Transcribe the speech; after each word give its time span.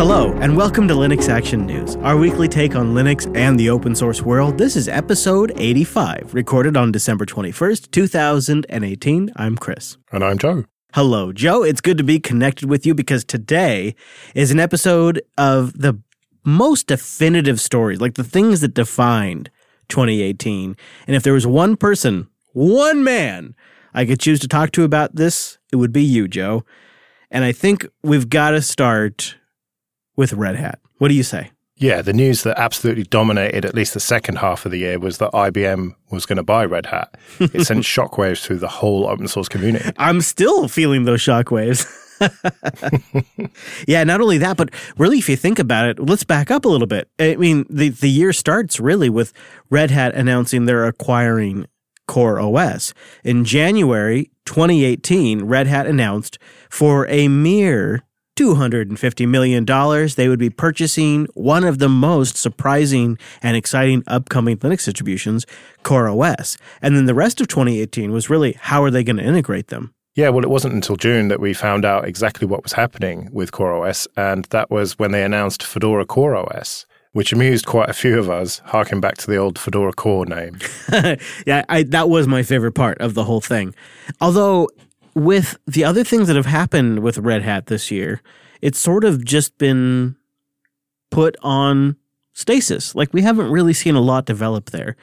Hello, 0.00 0.32
and 0.40 0.56
welcome 0.56 0.88
to 0.88 0.94
Linux 0.94 1.28
Action 1.28 1.66
News, 1.66 1.96
our 1.96 2.16
weekly 2.16 2.48
take 2.48 2.74
on 2.74 2.94
Linux 2.94 3.30
and 3.36 3.60
the 3.60 3.68
open 3.68 3.94
source 3.94 4.22
world. 4.22 4.56
This 4.56 4.74
is 4.74 4.88
episode 4.88 5.52
85, 5.56 6.32
recorded 6.32 6.74
on 6.74 6.90
December 6.90 7.26
21st, 7.26 7.90
2018. 7.90 9.30
I'm 9.36 9.58
Chris. 9.58 9.98
And 10.10 10.24
I'm 10.24 10.38
Joe. 10.38 10.64
Hello, 10.94 11.34
Joe. 11.34 11.62
It's 11.62 11.82
good 11.82 11.98
to 11.98 12.02
be 12.02 12.18
connected 12.18 12.70
with 12.70 12.86
you 12.86 12.94
because 12.94 13.26
today 13.26 13.94
is 14.34 14.50
an 14.50 14.58
episode 14.58 15.20
of 15.36 15.78
the 15.78 16.00
most 16.46 16.86
definitive 16.86 17.60
stories, 17.60 18.00
like 18.00 18.14
the 18.14 18.24
things 18.24 18.62
that 18.62 18.72
defined 18.72 19.50
2018. 19.90 20.78
And 21.06 21.14
if 21.14 21.22
there 21.22 21.34
was 21.34 21.46
one 21.46 21.76
person, 21.76 22.26
one 22.54 23.04
man 23.04 23.54
I 23.92 24.06
could 24.06 24.18
choose 24.18 24.40
to 24.40 24.48
talk 24.48 24.72
to 24.72 24.84
about 24.84 25.16
this, 25.16 25.58
it 25.70 25.76
would 25.76 25.92
be 25.92 26.02
you, 26.02 26.26
Joe. 26.26 26.64
And 27.30 27.44
I 27.44 27.52
think 27.52 27.86
we've 28.02 28.30
got 28.30 28.52
to 28.52 28.62
start 28.62 29.36
with 30.16 30.32
Red 30.32 30.56
Hat. 30.56 30.78
What 30.98 31.08
do 31.08 31.14
you 31.14 31.22
say? 31.22 31.50
Yeah, 31.80 32.02
the 32.02 32.12
news 32.12 32.42
that 32.42 32.58
absolutely 32.58 33.04
dominated 33.04 33.64
at 33.64 33.74
least 33.74 33.94
the 33.94 34.00
second 34.00 34.36
half 34.36 34.66
of 34.66 34.70
the 34.70 34.78
year 34.78 34.98
was 34.98 35.16
that 35.16 35.32
IBM 35.32 35.94
was 36.10 36.26
going 36.26 36.36
to 36.36 36.42
buy 36.42 36.66
Red 36.66 36.86
Hat. 36.86 37.16
It 37.38 37.64
sent 37.66 37.84
shockwaves 37.84 38.44
through 38.44 38.58
the 38.58 38.68
whole 38.68 39.06
open 39.06 39.28
source 39.28 39.48
community. 39.48 39.90
I'm 39.96 40.20
still 40.20 40.68
feeling 40.68 41.04
those 41.04 41.22
shockwaves. 41.22 41.88
yeah, 43.86 44.04
not 44.04 44.20
only 44.20 44.36
that, 44.36 44.58
but 44.58 44.68
really, 44.98 45.16
if 45.16 45.28
you 45.30 45.36
think 45.36 45.58
about 45.58 45.88
it, 45.88 45.98
let's 45.98 46.22
back 46.22 46.50
up 46.50 46.66
a 46.66 46.68
little 46.68 46.86
bit. 46.86 47.08
I 47.18 47.36
mean, 47.36 47.64
the, 47.70 47.88
the 47.88 48.10
year 48.10 48.34
starts 48.34 48.78
really 48.78 49.08
with 49.08 49.32
Red 49.70 49.90
Hat 49.90 50.14
announcing 50.14 50.66
they're 50.66 50.84
acquiring 50.84 51.66
Core 52.06 52.38
OS. 52.38 52.92
In 53.24 53.46
January 53.46 54.30
2018, 54.44 55.44
Red 55.44 55.66
Hat 55.66 55.86
announced 55.86 56.38
for 56.68 57.06
a 57.08 57.28
mere 57.28 58.02
$250 58.40 59.28
million, 59.28 59.66
they 60.16 60.28
would 60.28 60.38
be 60.38 60.48
purchasing 60.48 61.26
one 61.34 61.62
of 61.62 61.78
the 61.78 61.90
most 61.90 62.38
surprising 62.38 63.18
and 63.42 63.54
exciting 63.54 64.02
upcoming 64.06 64.56
Linux 64.56 64.86
distributions, 64.86 65.44
CoreOS. 65.84 66.58
And 66.80 66.96
then 66.96 67.04
the 67.04 67.14
rest 67.14 67.42
of 67.42 67.48
2018 67.48 68.12
was 68.12 68.30
really 68.30 68.52
how 68.52 68.82
are 68.82 68.90
they 68.90 69.04
going 69.04 69.18
to 69.18 69.22
integrate 69.22 69.68
them? 69.68 69.92
Yeah, 70.14 70.30
well, 70.30 70.42
it 70.42 70.50
wasn't 70.50 70.74
until 70.74 70.96
June 70.96 71.28
that 71.28 71.38
we 71.38 71.52
found 71.52 71.84
out 71.84 72.06
exactly 72.06 72.46
what 72.46 72.62
was 72.62 72.72
happening 72.72 73.28
with 73.30 73.52
CoreOS, 73.52 74.08
and 74.16 74.46
that 74.46 74.70
was 74.70 74.98
when 74.98 75.12
they 75.12 75.22
announced 75.22 75.62
Fedora 75.62 76.06
CoreOS 76.06 76.86
which 77.12 77.32
amused 77.32 77.66
quite 77.66 77.88
a 77.88 77.92
few 77.92 78.20
of 78.20 78.30
us, 78.30 78.60
harking 78.66 79.00
back 79.00 79.16
to 79.16 79.26
the 79.26 79.36
old 79.36 79.58
Fedora 79.58 79.92
Core 79.92 80.26
name. 80.26 80.56
yeah, 81.44 81.64
I, 81.68 81.82
that 81.88 82.08
was 82.08 82.28
my 82.28 82.44
favorite 82.44 82.76
part 82.76 83.00
of 83.00 83.14
the 83.14 83.24
whole 83.24 83.40
thing. 83.40 83.74
Although 84.20 84.68
with 85.14 85.58
the 85.66 85.84
other 85.84 86.04
things 86.04 86.28
that 86.28 86.36
have 86.36 86.46
happened 86.46 87.00
with 87.00 87.18
Red 87.18 87.42
Hat 87.42 87.66
this 87.66 87.90
year, 87.90 88.22
it's 88.60 88.78
sort 88.78 89.04
of 89.04 89.24
just 89.24 89.56
been 89.58 90.16
put 91.10 91.36
on 91.42 91.96
stasis. 92.32 92.94
Like 92.94 93.12
we 93.12 93.22
haven't 93.22 93.50
really 93.50 93.72
seen 93.72 93.94
a 93.94 94.00
lot 94.00 94.26
develop 94.26 94.70
there. 94.70 94.96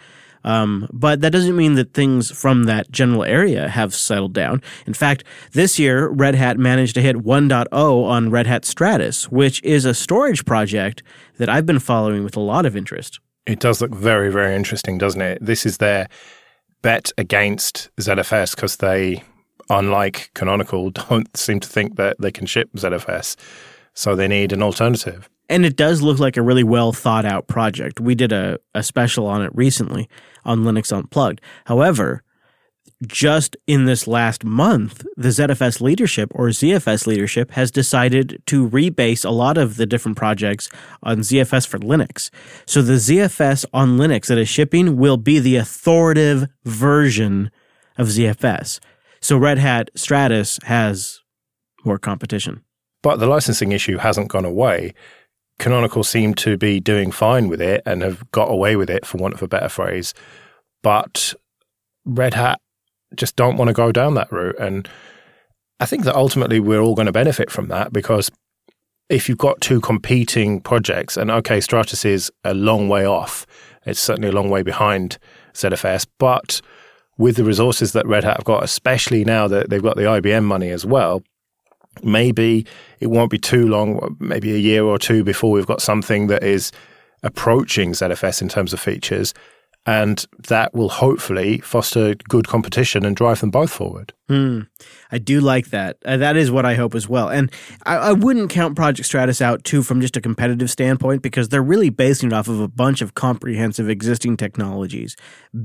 Um, 0.44 0.88
but 0.94 1.20
that 1.22 1.32
doesn't 1.32 1.58
mean 1.58 1.74
that 1.74 1.94
things 1.94 2.32
from 2.32 2.66
that 2.66 2.90
general 2.90 3.26
area 3.26 3.68
have 3.68 3.94
settled 3.94 4.34
down. 4.34 4.62
In 4.86 4.94
fact, 4.94 5.26
this 5.52 5.78
year, 5.78 6.08
Red 6.08 6.36
Hat 6.36 6.58
managed 6.58 6.94
to 6.96 7.02
hit 7.02 7.18
1.0 7.18 7.68
on 7.74 8.30
Red 8.30 8.48
Hat 8.48 8.64
Stratis, 8.64 9.26
which 9.26 9.62
is 9.64 9.84
a 9.84 9.94
storage 9.94 10.46
project 10.46 11.04
that 11.38 11.50
I've 11.50 11.66
been 11.66 11.80
following 11.80 12.24
with 12.24 12.38
a 12.38 12.40
lot 12.40 12.66
of 12.66 12.78
interest. 12.78 13.20
It 13.46 13.60
does 13.60 13.82
look 13.82 13.94
very, 13.94 14.32
very 14.32 14.56
interesting, 14.56 14.98
doesn't 14.98 15.22
it? 15.22 15.40
This 15.42 15.66
is 15.66 15.78
their 15.78 16.08
bet 16.82 17.12
against 17.18 17.90
ZFS 18.00 18.56
because 18.56 18.78
they 18.78 19.24
unlike 19.70 20.32
Canonical, 20.34 20.90
don't 21.10 21.36
seem 21.36 21.60
to 21.60 21.68
think 21.68 21.96
that 21.96 22.18
they 22.20 22.32
can 22.32 22.46
ship 22.46 22.70
ZFS. 22.76 23.36
So 23.94 24.16
they 24.16 24.28
need 24.28 24.54
an 24.54 24.62
alternative. 24.62 25.30
And 25.50 25.66
it 25.66 25.76
does 25.76 26.02
look 26.02 26.20
like 26.20 26.38
a 26.38 26.42
really 26.42 26.64
well 26.64 26.92
thought 26.92 27.26
out 27.26 27.48
project. 27.48 28.00
We 28.00 28.16
did 28.16 28.32
a, 28.32 28.60
a 28.76 28.84
special 28.84 29.26
on 29.28 29.42
it 29.42 29.52
recently 29.56 30.10
on 30.44 30.64
Linux 30.64 30.96
Unplugged. 30.96 31.42
However, 31.66 32.24
just 33.06 33.56
in 33.68 33.86
this 33.86 34.08
last 34.08 34.44
month, 34.44 35.06
the 35.16 35.30
ZFS 35.30 35.82
leadership 35.82 36.32
or 36.34 36.48
ZFS 36.48 37.06
leadership 37.06 37.52
has 37.52 37.70
decided 37.70 38.42
to 38.48 38.68
rebase 38.68 39.24
a 39.24 39.30
lot 39.30 39.58
of 39.58 39.78
the 39.78 39.86
different 39.86 40.18
projects 40.18 40.70
on 41.04 41.20
ZFS 41.20 41.68
for 41.68 41.78
Linux. 41.80 42.30
So 42.66 42.82
the 42.82 42.94
ZFS 42.94 43.66
on 43.72 43.98
Linux 43.98 44.28
that 44.28 44.38
is 44.38 44.50
shipping 44.50 44.98
will 44.98 45.18
be 45.18 45.40
the 45.40 45.58
authoritative 45.58 46.50
version 46.66 47.52
of 47.98 48.08
ZFS. 48.08 48.80
So 49.28 49.36
Red 49.36 49.58
Hat 49.58 49.90
Stratis 49.94 50.64
has 50.64 51.20
more 51.84 52.00
competition. 52.00 52.64
But 53.04 53.18
the 53.18 53.28
licensing 53.28 53.74
issue 53.74 53.98
hasn't 53.98 54.30
gone 54.30 54.46
away. 54.46 54.94
Canonical 55.60 56.06
seem 56.06 56.34
to 56.36 56.56
be 56.56 56.80
doing 56.80 57.12
fine 57.12 57.50
with 57.50 57.60
it 57.60 57.84
and 57.86 58.04
have 58.04 58.32
got 58.32 58.50
away 58.50 58.78
with 58.78 58.90
it, 58.90 59.06
for 59.06 59.18
want 59.18 59.34
of 59.34 59.44
a 59.44 59.48
better 59.50 59.68
phrase. 59.68 60.14
But 60.82 61.34
Red 62.06 62.36
Hat 62.36 62.62
just 63.18 63.36
don't 63.36 63.58
want 63.58 63.68
to 63.68 63.74
go 63.74 63.92
down 63.92 64.14
that 64.14 64.32
route. 64.32 64.58
And 64.62 64.88
I 65.82 65.86
think 65.86 66.06
that 66.06 66.16
ultimately 66.16 66.62
we're 66.62 66.80
all 66.80 66.96
going 66.96 67.08
to 67.08 67.12
benefit 67.12 67.52
from 67.52 67.68
that 67.68 67.92
because 67.92 68.32
if 69.10 69.28
you've 69.28 69.38
got 69.38 69.60
two 69.60 69.82
competing 69.82 70.62
projects, 70.62 71.18
and 71.18 71.30
okay, 71.30 71.58
Stratis 71.58 72.06
is 72.06 72.32
a 72.46 72.54
long 72.54 72.88
way 72.88 73.06
off, 73.06 73.46
it's 73.86 74.00
certainly 74.00 74.30
a 74.30 74.32
long 74.32 74.50
way 74.50 74.64
behind 74.64 75.18
ZFS, 75.54 76.08
but 76.18 76.62
with 77.18 77.36
the 77.36 77.44
resources 77.44 77.94
that 77.94 78.08
Red 78.08 78.24
Hat 78.24 78.38
have 78.38 78.46
got, 78.46 78.64
especially 78.64 79.26
now 79.26 79.48
that 79.48 79.70
they've 79.70 79.82
got 79.82 79.96
the 79.96 80.04
IBM 80.04 80.44
money 80.44 80.70
as 80.70 80.86
well, 80.86 81.24
maybe 82.04 82.66
it 83.00 83.08
won't 83.08 83.32
be 83.32 83.40
too 83.40 83.68
long, 83.68 84.16
maybe 84.20 84.54
a 84.54 84.58
year 84.58 84.84
or 84.84 85.00
two 85.00 85.24
before 85.24 85.52
we've 85.52 85.66
got 85.66 85.82
something 85.82 86.28
that 86.28 86.44
is 86.44 86.72
approaching 87.24 87.92
ZFS 87.92 88.42
in 88.42 88.50
terms 88.50 88.74
of 88.74 88.80
features 88.80 89.34
and 89.88 90.26
that 90.50 90.74
will 90.74 90.90
hopefully 90.90 91.60
foster 91.60 92.14
good 92.28 92.46
competition 92.46 93.06
and 93.06 93.16
drive 93.16 93.40
them 93.40 93.50
both 93.50 93.72
forward. 93.72 94.14
Hmm. 94.28 94.64
I 95.10 95.18
do 95.18 95.40
like 95.40 95.70
that. 95.70 95.96
Uh, 96.06 96.18
that 96.18 96.36
is 96.36 96.52
what 96.52 96.66
I 96.66 96.76
hope 96.76 96.94
as 96.94 97.08
well. 97.08 97.30
And 97.30 97.50
I, 97.86 97.96
I, 97.96 98.12
wouldn't 98.12 98.50
count 98.50 98.76
Project 98.76 99.08
Stratis 99.08 99.40
out 99.40 99.64
too 99.64 99.82
from 99.82 100.02
just 100.02 100.18
a 100.18 100.22
competitive 100.22 100.70
standpoint 100.70 101.22
because 101.22 101.48
they're 101.48 101.64
really 101.64 101.90
basing 101.90 102.28
it 102.28 102.34
off 102.34 102.50
of 102.50 102.60
a 102.60 102.68
bunch 102.68 103.02
of 103.02 103.14
comprehensive 103.14 103.90
existing 103.90 104.36
technologies 104.36 105.16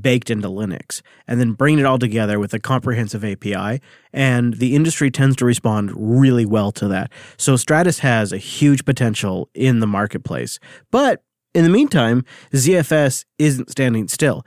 baked 0.01 0.31
into 0.31 0.49
Linux 0.49 1.03
and 1.27 1.41
then 1.41 1.55
bringing 1.55 1.81
it 1.81 1.87
all 1.87 1.99
together 1.99 2.39
with 2.39 2.55
a 2.55 2.61
comprehensive 2.61 3.25
API. 3.25 3.81
And 4.13 4.55
the 4.55 4.77
industry 4.77 5.11
tends 5.11 5.35
to 5.37 5.45
respond 5.45 5.91
really 5.97 6.47
well 6.47 6.71
to 6.73 6.87
that. 6.87 7.11
So 7.37 7.55
Stratis 7.55 7.99
has 7.99 8.33
a 8.33 8.39
huge 8.39 8.85
potential 8.85 9.51
in 9.53 9.81
the 9.81 9.89
marketplace. 9.89 10.61
But 10.93 11.25
in 11.55 11.65
the 11.65 11.71
meantime, 11.71 12.25
ZFS 12.53 13.25
isn't 13.39 13.71
standing 13.71 14.09
still. 14.09 14.45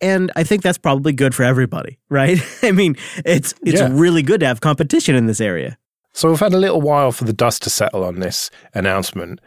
And 0.00 0.30
I 0.36 0.44
think 0.44 0.62
that's 0.62 0.78
probably 0.78 1.12
good 1.12 1.34
for 1.34 1.44
everybody, 1.44 1.98
right? 2.08 2.38
I 2.62 2.72
mean, 2.72 2.96
it's 3.24 3.54
it's 3.64 3.80
yeah. 3.80 3.88
really 3.90 4.22
good 4.22 4.40
to 4.40 4.46
have 4.46 4.60
competition 4.60 5.14
in 5.14 5.26
this 5.26 5.40
area. 5.40 5.78
So 6.12 6.28
we've 6.28 6.40
had 6.40 6.52
a 6.52 6.58
little 6.58 6.80
while 6.80 7.10
for 7.10 7.24
the 7.24 7.32
dust 7.32 7.62
to 7.62 7.70
settle 7.70 8.04
on 8.04 8.20
this 8.20 8.50
announcement. 8.72 9.40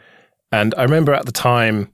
And 0.52 0.74
I 0.76 0.82
remember 0.82 1.14
at 1.14 1.26
the 1.26 1.32
time 1.32 1.90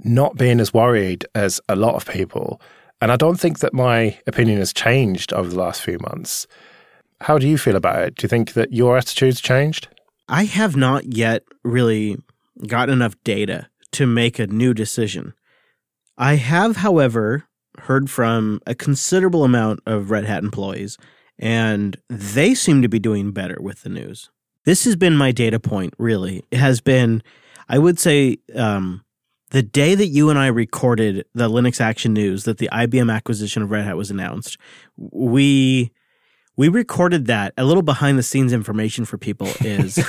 not 0.00 0.36
being 0.36 0.60
as 0.60 0.72
worried 0.72 1.26
as 1.34 1.60
a 1.68 1.76
lot 1.76 1.94
of 1.94 2.06
people. 2.06 2.60
And 3.00 3.12
I 3.12 3.16
don't 3.16 3.38
think 3.38 3.58
that 3.58 3.74
my 3.74 4.18
opinion 4.26 4.58
has 4.58 4.72
changed 4.72 5.32
over 5.32 5.48
the 5.50 5.58
last 5.58 5.82
few 5.82 5.98
months. 5.98 6.46
How 7.22 7.38
do 7.38 7.48
you 7.48 7.58
feel 7.58 7.76
about 7.76 8.02
it? 8.02 8.14
Do 8.14 8.24
you 8.24 8.28
think 8.28 8.52
that 8.54 8.72
your 8.72 8.96
attitude's 8.96 9.40
changed? 9.40 9.88
I 10.28 10.44
have 10.44 10.76
not 10.76 11.14
yet 11.14 11.44
really 11.62 12.16
gotten 12.66 12.94
enough 12.94 13.14
data 13.24 13.68
to 13.96 14.06
make 14.06 14.38
a 14.38 14.46
new 14.46 14.74
decision. 14.74 15.32
I 16.18 16.34
have, 16.36 16.76
however, 16.76 17.44
heard 17.78 18.10
from 18.10 18.60
a 18.66 18.74
considerable 18.74 19.42
amount 19.42 19.80
of 19.86 20.10
Red 20.10 20.24
Hat 20.24 20.42
employees, 20.42 20.98
and 21.38 21.96
they 22.08 22.54
seem 22.54 22.82
to 22.82 22.88
be 22.88 22.98
doing 22.98 23.32
better 23.32 23.56
with 23.60 23.82
the 23.82 23.88
news. 23.88 24.30
This 24.64 24.84
has 24.84 24.96
been 24.96 25.16
my 25.16 25.32
data 25.32 25.58
point, 25.58 25.94
really. 25.98 26.44
It 26.50 26.58
has 26.58 26.80
been, 26.80 27.22
I 27.68 27.78
would 27.78 27.98
say, 27.98 28.38
um, 28.54 29.02
the 29.50 29.62
day 29.62 29.94
that 29.94 30.08
you 30.08 30.28
and 30.28 30.38
I 30.38 30.48
recorded 30.48 31.24
the 31.34 31.48
Linux 31.48 31.80
Action 31.80 32.12
News 32.12 32.44
that 32.44 32.58
the 32.58 32.68
IBM 32.72 33.10
acquisition 33.14 33.62
of 33.62 33.70
Red 33.70 33.84
Hat 33.84 33.96
was 33.96 34.10
announced, 34.10 34.58
we 34.96 35.90
we 36.56 36.68
recorded 36.68 37.26
that. 37.26 37.52
A 37.56 37.64
little 37.64 37.82
behind 37.82 38.18
the 38.18 38.22
scenes 38.22 38.52
information 38.52 39.04
for 39.04 39.18
people 39.18 39.48
is 39.60 39.96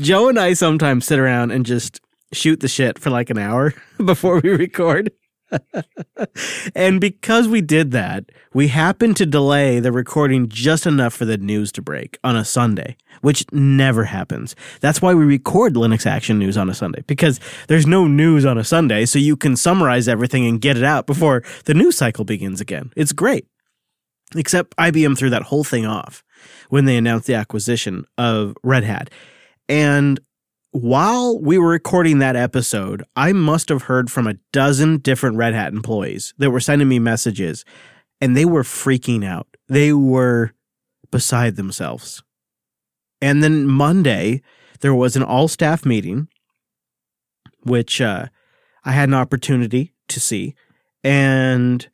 Joe 0.00 0.28
and 0.28 0.38
I 0.38 0.54
sometimes 0.54 1.06
sit 1.06 1.18
around 1.18 1.50
and 1.50 1.66
just 1.66 2.00
shoot 2.32 2.60
the 2.60 2.68
shit 2.68 2.98
for 2.98 3.10
like 3.10 3.30
an 3.30 3.38
hour 3.38 3.74
before 4.04 4.40
we 4.40 4.50
record. 4.50 5.12
and 6.74 6.98
because 6.98 7.46
we 7.46 7.60
did 7.60 7.90
that, 7.90 8.24
we 8.54 8.68
happened 8.68 9.18
to 9.18 9.26
delay 9.26 9.80
the 9.80 9.92
recording 9.92 10.48
just 10.48 10.86
enough 10.86 11.12
for 11.12 11.26
the 11.26 11.36
news 11.36 11.70
to 11.72 11.82
break 11.82 12.18
on 12.24 12.36
a 12.36 12.44
Sunday, 12.44 12.96
which 13.20 13.44
never 13.52 14.04
happens. 14.04 14.56
That's 14.80 15.02
why 15.02 15.12
we 15.12 15.24
record 15.24 15.74
Linux 15.74 16.06
Action 16.06 16.38
News 16.38 16.56
on 16.56 16.70
a 16.70 16.74
Sunday, 16.74 17.04
because 17.06 17.38
there's 17.68 17.86
no 17.86 18.06
news 18.06 18.46
on 18.46 18.56
a 18.56 18.64
Sunday, 18.64 19.04
so 19.04 19.18
you 19.18 19.36
can 19.36 19.54
summarize 19.54 20.08
everything 20.08 20.46
and 20.46 20.58
get 20.58 20.78
it 20.78 20.84
out 20.84 21.06
before 21.06 21.42
the 21.66 21.74
news 21.74 21.98
cycle 21.98 22.24
begins 22.24 22.62
again. 22.62 22.90
It's 22.96 23.12
great. 23.12 23.46
Except 24.36 24.76
IBM 24.76 25.16
threw 25.16 25.30
that 25.30 25.42
whole 25.42 25.64
thing 25.64 25.86
off 25.86 26.24
when 26.68 26.84
they 26.84 26.96
announced 26.96 27.26
the 27.26 27.34
acquisition 27.34 28.04
of 28.16 28.56
Red 28.62 28.84
Hat. 28.84 29.10
And 29.68 30.20
while 30.72 31.38
we 31.38 31.58
were 31.58 31.68
recording 31.68 32.18
that 32.18 32.34
episode, 32.34 33.04
I 33.14 33.32
must 33.32 33.68
have 33.68 33.82
heard 33.82 34.10
from 34.10 34.26
a 34.26 34.36
dozen 34.52 34.98
different 34.98 35.36
Red 35.36 35.54
Hat 35.54 35.72
employees 35.72 36.32
that 36.38 36.50
were 36.50 36.60
sending 36.60 36.88
me 36.88 36.98
messages 36.98 37.64
and 38.20 38.36
they 38.36 38.44
were 38.44 38.62
freaking 38.62 39.24
out. 39.24 39.48
They 39.68 39.92
were 39.92 40.52
beside 41.10 41.56
themselves. 41.56 42.22
And 43.20 43.42
then 43.42 43.66
Monday, 43.66 44.42
there 44.80 44.94
was 44.94 45.14
an 45.14 45.22
all 45.22 45.46
staff 45.46 45.84
meeting, 45.84 46.28
which 47.64 48.00
uh, 48.00 48.26
I 48.84 48.92
had 48.92 49.08
an 49.08 49.14
opportunity 49.14 49.92
to 50.08 50.20
see. 50.20 50.54
And 51.04 51.88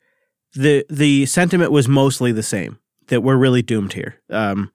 the 0.53 0.85
the 0.89 1.25
sentiment 1.25 1.71
was 1.71 1.87
mostly 1.87 2.31
the 2.31 2.43
same 2.43 2.79
that 3.07 3.21
we're 3.21 3.37
really 3.37 3.61
doomed 3.61 3.93
here. 3.93 4.21
Um, 4.29 4.71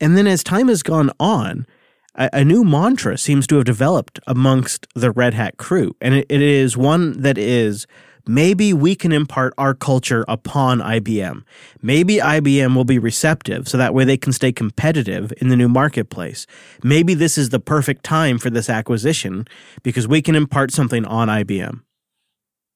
and 0.00 0.16
then 0.16 0.26
as 0.26 0.42
time 0.42 0.68
has 0.68 0.82
gone 0.82 1.10
on, 1.20 1.66
a, 2.14 2.30
a, 2.32 2.44
new 2.44 2.64
mantra 2.64 3.18
seems 3.18 3.46
to 3.48 3.56
have 3.56 3.64
developed 3.64 4.18
amongst 4.26 4.86
the 4.94 5.10
Red 5.10 5.34
Hat 5.34 5.58
crew, 5.58 5.94
and 6.00 6.14
it, 6.14 6.26
it 6.28 6.42
is 6.42 6.76
one 6.76 7.20
that 7.20 7.38
is 7.38 7.86
maybe 8.26 8.72
we 8.72 8.94
can 8.94 9.12
impart 9.12 9.54
our 9.58 9.74
culture 9.74 10.24
upon 10.26 10.80
IBM. 10.80 11.42
Maybe 11.82 12.16
IBM 12.16 12.74
will 12.74 12.84
be 12.84 12.98
receptive 12.98 13.68
so 13.68 13.78
that 13.78 13.94
way 13.94 14.04
they 14.04 14.16
can 14.16 14.32
stay 14.32 14.52
competitive 14.52 15.32
in 15.40 15.48
the 15.48 15.56
new 15.56 15.68
marketplace. 15.68 16.46
Maybe 16.82 17.14
this 17.14 17.36
is 17.38 17.50
the 17.50 17.60
perfect 17.60 18.04
time 18.04 18.38
for 18.38 18.50
this 18.50 18.68
acquisition 18.68 19.46
because 19.82 20.08
we 20.08 20.22
can 20.22 20.34
impart 20.34 20.72
something 20.72 21.04
on 21.04 21.28
IBM. 21.28 21.82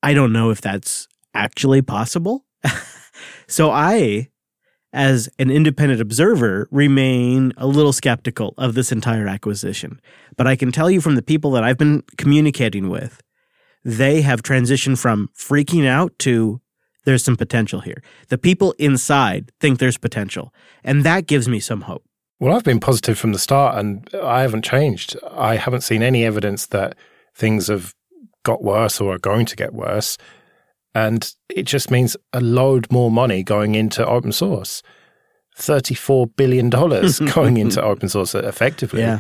I 0.03 0.13
don't 0.13 0.33
know 0.33 0.51
if 0.51 0.61
that's 0.61 1.09
actually 1.35 1.83
possible. 1.83 2.45
so 3.47 3.71
I, 3.71 4.29
as 4.93 5.29
an 5.39 5.51
independent 5.51 6.01
observer, 6.01 6.69
remain 6.71 7.53
a 7.57 7.67
little 7.67 7.93
skeptical 7.93 8.55
of 8.57 8.75
this 8.75 8.93
entire 8.93 9.27
acquisition. 9.27 10.01
But 10.37 10.47
I 10.47 10.57
can 10.57 10.73
tell 10.73 10.91
you 10.91 11.01
from 11.01 11.17
the 11.17 11.23
people 11.23 11.51
that 11.53 11.65
I've 11.65 11.79
been 11.79 12.03
communicating 12.17 12.89
with, 12.89 13.23
they 13.85 14.23
have 14.23 14.43
transitioned 14.43 14.99
from 14.99 15.29
freaking 15.37 15.87
out 15.87 16.19
to 16.21 16.61
there's 17.05 17.23
some 17.23 17.37
potential 17.37 17.81
here. 17.81 18.03
The 18.29 18.39
people 18.39 18.75
inside 18.79 19.53
think 19.61 19.79
there's 19.79 19.99
potential, 19.99 20.55
and 20.83 21.05
that 21.05 21.27
gives 21.27 21.49
me 21.49 21.61
some 21.61 21.83
hope. 21.83 22.05
Well, 22.41 22.55
I've 22.55 22.65
been 22.65 22.81
positive 22.81 23.19
from 23.19 23.33
the 23.33 23.39
start 23.39 23.79
and 23.79 24.09
I 24.23 24.43
haven't 24.43 24.65
changed. 24.65 25.17
I 25.31 25.57
haven't 25.57 25.83
seen 25.83 26.03
any 26.03 26.25
evidence 26.25 26.67
that 26.67 26.97
things 27.35 27.69
have 27.69 27.95
got 28.43 28.63
worse 28.63 29.01
or 29.01 29.15
are 29.15 29.19
going 29.19 29.47
to 29.47 29.57
get 29.57 29.73
worse. 29.73 30.19
And 30.95 31.33
it 31.49 31.65
just 31.65 31.91
means 31.91 32.17
a 32.33 32.41
load 32.41 32.91
more 32.91 33.11
money 33.11 33.43
going 33.43 33.75
into 33.75 34.07
open 34.07 34.33
source. 34.33 34.83
$34 35.59 36.35
billion 36.37 36.69
going 37.35 37.57
into 37.57 37.83
open 37.83 38.09
source 38.09 38.35
effectively. 38.35 39.01
Yeah. 39.01 39.19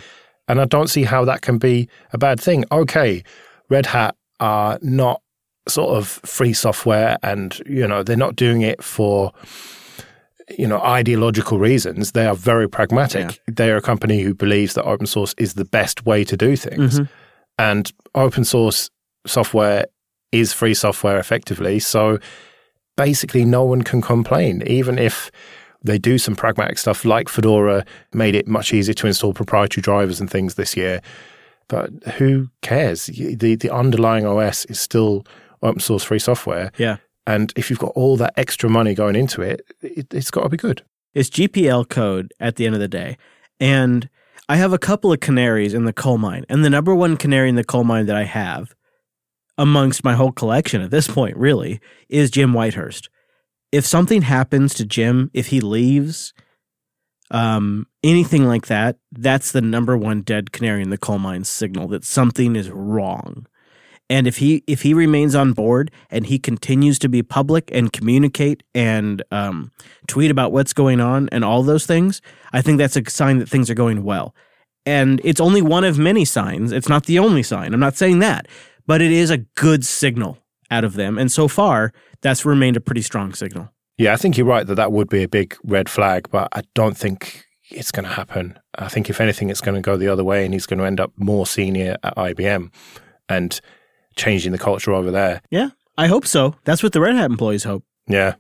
And 0.49 0.61
I 0.61 0.67
don't 0.67 0.89
see 0.89 1.05
how 1.05 1.25
that 1.25 1.43
can 1.43 1.59
be 1.59 1.89
a 2.13 2.19
bad 2.19 2.41
thing. 2.41 2.65
Okay, 2.71 3.25
Red 3.71 3.87
Hat 3.87 4.15
are 4.41 4.79
not 4.83 5.23
sort 5.67 5.97
of 5.97 6.07
free 6.07 6.53
software 6.53 7.17
and, 7.23 7.59
you 7.67 7.87
know, 7.89 8.03
they're 8.03 8.17
not 8.17 8.37
doing 8.37 8.61
it 8.61 8.83
for, 8.85 9.33
you 10.59 10.67
know, 10.67 10.81
ideological 10.81 11.59
reasons. 11.59 12.13
They 12.13 12.27
are 12.27 12.35
very 12.35 12.69
pragmatic. 12.69 13.41
Yeah. 13.49 13.55
They 13.55 13.71
are 13.71 13.77
a 13.77 13.83
company 13.83 14.21
who 14.21 14.35
believes 14.35 14.75
that 14.75 14.85
open 14.85 15.07
source 15.07 15.35
is 15.39 15.55
the 15.55 15.65
best 15.65 16.05
way 16.05 16.25
to 16.25 16.37
do 16.37 16.57
things. 16.57 17.01
Mm-hmm. 17.01 17.13
And 17.59 17.93
open 18.15 18.45
source 18.45 18.91
software 19.27 19.87
is 20.35 20.53
free 20.53 20.75
software 20.75 21.19
effectively. 21.19 21.79
So 21.79 22.19
basically, 22.97 23.45
no 23.45 23.65
one 23.65 23.83
can 23.83 24.03
complain, 24.03 24.63
even 24.67 24.99
if 24.99 25.31
they 25.83 25.99
do 25.99 26.19
some 26.19 26.35
pragmatic 26.35 26.79
stuff 26.79 27.05
like 27.05 27.29
Fedora 27.29 27.85
made 28.13 28.35
it 28.35 28.49
much 28.49 28.73
easier 28.73 28.95
to 28.95 29.07
install 29.07 29.33
proprietary 29.33 29.83
drivers 29.83 30.21
and 30.21 30.31
things 30.31 30.55
this 30.55 30.77
year. 30.77 31.01
But 31.69 31.91
who 32.19 32.49
cares? 32.63 33.07
The 33.07 33.55
the 33.55 33.71
underlying 33.71 34.27
OS 34.27 34.65
is 34.67 34.81
still 34.81 35.25
open 35.63 35.81
source 35.81 36.03
free 36.03 36.19
software. 36.19 36.73
Yeah. 36.77 36.97
And 37.27 37.53
if 37.57 37.71
you've 37.71 37.79
got 37.79 37.93
all 37.95 38.17
that 38.19 38.35
extra 38.37 38.69
money 38.69 38.95
going 38.95 39.17
into 39.17 39.41
it, 39.41 39.63
it 39.81 40.13
has 40.13 40.31
got 40.31 40.43
to 40.43 40.49
be 40.51 40.59
good. 40.59 40.83
It's 41.15 41.31
GPL 41.31 41.89
code 41.89 42.35
at 42.41 42.57
the 42.57 42.67
end 42.67 42.75
of 42.75 42.81
the 42.81 42.89
day. 42.89 43.17
And 43.61 44.11
I 44.49 44.57
have 44.57 44.75
a 44.75 44.79
couple 44.79 45.11
of 45.11 45.21
canaries 45.21 45.73
in 45.73 45.85
the 45.85 45.93
coal 45.93 46.19
mine. 46.19 46.45
And 46.51 46.65
the 46.65 46.71
number 46.71 46.95
one 46.95 47.17
canary 47.17 47.49
in 47.49 47.55
the 47.55 47.65
coal 47.65 47.85
mine 47.85 48.07
that 48.07 48.17
I 48.17 48.25
have 48.25 48.75
amongst 49.59 50.05
my 50.05 50.15
whole 50.15 50.33
collection 50.33 50.83
at 50.83 50.91
this 50.91 51.09
point, 51.09 51.37
really, 51.37 51.81
is 52.09 52.31
Jim 52.31 52.53
Whitehurst. 52.53 53.09
If 53.73 53.87
something 53.87 54.23
happens 54.23 54.75
to 54.75 54.85
Jim, 54.85 55.31
if 55.35 55.49
he 55.49 55.61
leaves, 55.61 56.33
um, 57.31 57.87
anything 58.03 58.47
like 58.47 58.67
that, 58.67 58.97
that's 59.13 59.53
the 59.53 59.61
number 59.61 59.97
one 59.97 60.21
dead 60.21 60.53
canary 60.53 60.83
in 60.83 60.91
the 60.91 60.99
coal 60.99 61.19
mine 61.19 61.45
signal 61.45 61.89
that 61.89 62.05
something 62.05 62.55
is 62.57 62.71
wrong. 62.71 63.47
And 64.11 64.27
if 64.27 64.37
he 64.37 64.63
if 64.67 64.83
he 64.83 64.93
remains 64.93 65.35
on 65.35 65.55
board 65.55 65.91
and 66.11 66.27
he 66.27 66.39
continues 66.39 66.99
to 67.01 67.09
be 67.09 67.23
public 67.23 67.71
and 67.73 67.93
communicate 67.93 68.63
and 68.75 69.23
um, 69.31 69.73
tweet 70.07 70.31
about 70.31 70.53
what's 70.53 70.75
going 70.75 71.01
on 71.01 71.29
and 71.33 71.43
all 71.45 71.63
those 71.63 71.87
things, 71.87 72.21
I 72.53 72.61
think 72.61 72.79
that's 72.79 72.97
a 72.97 73.11
sign 73.11 73.39
that 73.39 73.49
things 73.49 73.71
are 73.71 73.75
going 73.75 74.05
well. 74.05 74.35
And 74.87 75.23
it's 75.25 75.41
only 75.41 75.63
one 75.63 75.85
of 75.85 75.99
many 75.99 76.27
signs. 76.27 76.71
It's 76.71 76.91
not 76.91 77.07
the 77.07 77.19
only 77.19 77.43
sign. 77.43 77.73
I'm 77.73 77.81
not 77.81 77.97
saying 77.97 78.19
that, 78.19 78.47
but 78.87 79.03
it 79.03 79.13
is 79.13 79.31
a 79.31 79.39
good 79.39 79.85
signal 79.85 80.39
out 80.71 80.85
of 80.85 80.95
them. 80.95 81.19
And 81.19 81.31
so 81.31 81.49
far, 81.49 81.93
that's 82.21 82.45
remained 82.45 82.77
a 82.77 82.81
pretty 82.81 83.03
strong 83.03 83.33
signal. 83.35 83.71
Yeah, 83.97 84.13
I 84.13 84.17
think 84.17 84.37
you're 84.37 84.47
right 84.47 84.67
that 84.67 84.75
that 84.75 84.93
would 84.93 85.09
be 85.09 85.23
a 85.23 85.29
big 85.29 85.57
red 85.63 85.89
flag, 85.89 86.29
but 86.31 86.49
I 86.53 86.63
don't 86.75 86.97
think 86.97 87.45
it's 87.71 87.93
going 87.93 88.05
to 88.05 88.13
happen. 88.13 88.59
I 88.77 88.89
think 88.89 89.09
if 89.09 89.21
anything, 89.21 89.51
it's 89.51 89.61
going 89.61 89.77
to 89.77 89.81
go 89.81 89.97
the 89.97 90.09
other 90.09 90.25
way, 90.25 90.45
and 90.45 90.53
he's 90.53 90.67
going 90.67 90.81
to 90.81 90.87
end 90.87 91.01
up 91.01 91.13
more 91.17 91.47
senior 91.47 91.97
at 92.03 92.17
IBM 92.17 92.73
and 93.29 93.61
changing 94.17 94.53
the 94.53 94.59
culture 94.59 94.93
over 94.93 95.11
there. 95.11 95.43
Yeah, 95.51 95.71
I 95.97 96.09
hope 96.09 96.27
so. 96.27 96.57
That's 96.65 96.83
what 96.83 96.93
the 96.93 97.01
Red 97.01 97.15
Hat 97.15 97.31
employees 97.31 97.65
hope. 97.65 97.85
Yeah. 98.09 98.35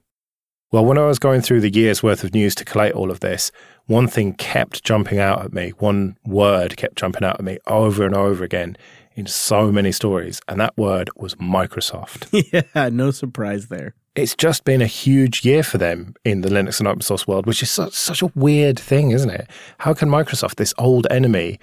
Well, 0.72 0.84
when 0.84 0.98
I 0.98 1.06
was 1.06 1.20
going 1.20 1.40
through 1.40 1.60
the 1.60 1.72
year's 1.72 2.02
worth 2.02 2.24
of 2.24 2.34
news 2.34 2.56
to 2.56 2.64
collate 2.64 2.94
all 2.94 3.12
of 3.12 3.20
this, 3.20 3.52
one 3.86 4.08
thing 4.08 4.32
kept 4.32 4.82
jumping 4.82 5.20
out 5.20 5.44
at 5.44 5.52
me. 5.52 5.70
One 5.78 6.16
word 6.26 6.76
kept 6.76 6.96
jumping 6.96 7.22
out 7.22 7.38
at 7.38 7.44
me 7.44 7.58
over 7.68 8.04
and 8.04 8.16
over 8.16 8.42
again 8.42 8.76
in 9.14 9.26
so 9.26 9.70
many 9.70 9.92
stories, 9.92 10.40
and 10.48 10.60
that 10.60 10.76
word 10.76 11.10
was 11.16 11.34
Microsoft. 11.36 12.28
yeah, 12.74 12.88
no 12.88 13.10
surprise 13.10 13.68
there. 13.68 13.94
It's 14.14 14.34
just 14.36 14.64
been 14.64 14.82
a 14.82 14.86
huge 14.86 15.44
year 15.44 15.62
for 15.62 15.78
them 15.78 16.14
in 16.24 16.42
the 16.42 16.48
Linux 16.48 16.78
and 16.78 16.88
open 16.88 17.00
source 17.00 17.26
world, 17.26 17.46
which 17.46 17.62
is 17.62 17.70
such, 17.70 17.94
such 17.94 18.22
a 18.22 18.30
weird 18.34 18.78
thing, 18.78 19.10
isn't 19.10 19.30
it? 19.30 19.48
How 19.78 19.94
can 19.94 20.08
Microsoft, 20.08 20.56
this 20.56 20.74
old 20.78 21.06
enemy, 21.10 21.58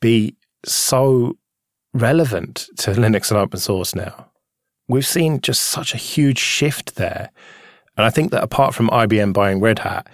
be 0.00 0.36
so 0.64 1.36
relevant 1.92 2.68
to 2.78 2.92
Linux 2.92 3.30
and 3.30 3.38
open 3.38 3.60
source 3.60 3.94
now? 3.94 4.30
We've 4.88 5.06
seen 5.06 5.40
just 5.40 5.62
such 5.62 5.94
a 5.94 5.98
huge 5.98 6.38
shift 6.38 6.96
there. 6.96 7.30
And 7.96 8.04
I 8.04 8.10
think 8.10 8.32
that 8.32 8.42
apart 8.42 8.74
from 8.74 8.88
IBM 8.90 9.32
buying 9.32 9.60
Red 9.60 9.80
Hat, 9.80 10.08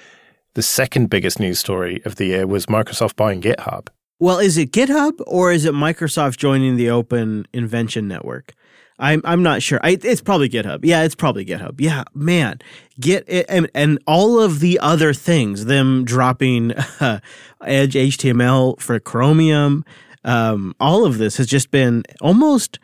the 0.54 0.62
second 0.62 1.08
biggest 1.08 1.40
news 1.40 1.58
story 1.58 2.02
of 2.04 2.16
the 2.16 2.26
year 2.26 2.46
was 2.46 2.66
Microsoft 2.66 3.16
buying 3.16 3.40
GitHub. 3.40 3.88
Well, 4.22 4.38
is 4.38 4.58
it 4.58 4.70
GitHub 4.70 5.14
or 5.26 5.50
is 5.50 5.64
it 5.64 5.72
Microsoft 5.72 6.36
joining 6.36 6.76
the 6.76 6.90
Open 6.90 7.46
Invention 7.54 8.06
Network? 8.06 8.52
I'm 8.98 9.22
I'm 9.24 9.42
not 9.42 9.62
sure. 9.62 9.80
I, 9.82 9.96
it's 10.02 10.20
probably 10.20 10.50
GitHub. 10.50 10.80
Yeah, 10.82 11.04
it's 11.04 11.14
probably 11.14 11.46
GitHub. 11.46 11.80
Yeah, 11.80 12.04
man, 12.14 12.58
get 13.00 13.24
it, 13.26 13.46
and, 13.48 13.70
and 13.74 13.98
all 14.06 14.38
of 14.38 14.60
the 14.60 14.78
other 14.80 15.14
things. 15.14 15.64
Them 15.64 16.04
dropping 16.04 16.72
uh, 16.72 17.20
Edge 17.64 17.94
HTML 17.94 18.78
for 18.78 19.00
Chromium. 19.00 19.86
Um, 20.22 20.76
all 20.78 21.06
of 21.06 21.16
this 21.16 21.38
has 21.38 21.46
just 21.46 21.70
been 21.70 22.02
almost 22.20 22.78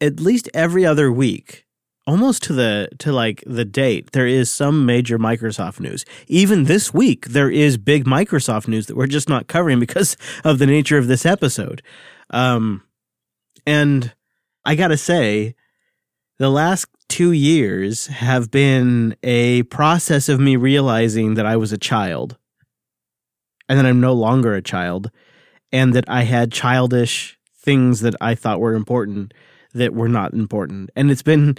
at 0.00 0.18
least 0.18 0.48
every 0.54 0.86
other 0.86 1.12
week 1.12 1.63
almost 2.06 2.42
to 2.44 2.52
the 2.52 2.88
to 2.98 3.12
like 3.12 3.42
the 3.46 3.64
date 3.64 4.12
there 4.12 4.26
is 4.26 4.50
some 4.50 4.84
major 4.84 5.18
microsoft 5.18 5.80
news. 5.80 6.04
Even 6.26 6.64
this 6.64 6.92
week 6.92 7.28
there 7.28 7.50
is 7.50 7.78
big 7.78 8.04
microsoft 8.04 8.68
news 8.68 8.86
that 8.86 8.96
we're 8.96 9.06
just 9.06 9.28
not 9.28 9.46
covering 9.46 9.80
because 9.80 10.16
of 10.44 10.58
the 10.58 10.66
nature 10.66 10.98
of 10.98 11.06
this 11.06 11.24
episode. 11.24 11.82
Um 12.30 12.82
and 13.66 14.12
i 14.64 14.74
gotta 14.74 14.96
say 14.96 15.54
the 16.38 16.50
last 16.50 16.86
two 17.08 17.32
years 17.32 18.08
have 18.08 18.50
been 18.50 19.16
a 19.22 19.62
process 19.64 20.28
of 20.28 20.40
me 20.40 20.56
realizing 20.56 21.34
that 21.34 21.46
i 21.46 21.56
was 21.56 21.72
a 21.72 21.78
child 21.78 22.36
and 23.68 23.78
that 23.78 23.86
i'm 23.86 24.00
no 24.00 24.12
longer 24.12 24.54
a 24.54 24.62
child 24.62 25.10
and 25.72 25.94
that 25.94 26.04
i 26.08 26.24
had 26.24 26.52
childish 26.52 27.38
things 27.56 28.00
that 28.00 28.14
i 28.20 28.34
thought 28.34 28.60
were 28.60 28.74
important 28.74 29.32
that 29.74 29.92
were 29.92 30.08
not 30.08 30.32
important. 30.32 30.90
And 30.96 31.10
it's 31.10 31.22
been 31.22 31.58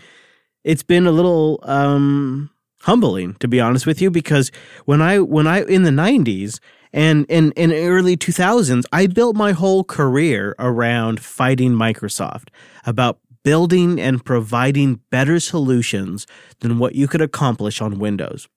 it's 0.66 0.84
been 0.84 1.08
a 1.08 1.12
little 1.12 1.62
um, 1.64 2.50
humbling 2.82 3.36
to 3.36 3.48
be 3.48 3.62
honest 3.62 3.86
with 3.86 4.02
you 4.02 4.12
because 4.12 4.52
when 4.84 5.02
I 5.02 5.20
when 5.20 5.48
I 5.48 5.64
in 5.64 5.84
the 5.84 5.92
90s 5.92 6.60
and 6.92 7.26
in 7.30 7.52
in 7.54 7.72
early 7.72 8.18
2000s 8.18 8.84
I 8.92 9.08
built 9.08 9.36
my 9.36 9.54
whole 9.54 9.86
career 9.86 10.56
around 10.60 11.22
fighting 11.22 11.72
Microsoft 11.72 12.50
about 12.86 13.20
building 13.44 14.02
and 14.02 14.26
providing 14.26 15.00
better 15.12 15.40
solutions 15.40 16.28
than 16.60 16.80
what 16.80 16.96
you 16.96 17.08
could 17.08 17.22
accomplish 17.22 17.80
on 17.80 18.00
Windows. 18.00 18.50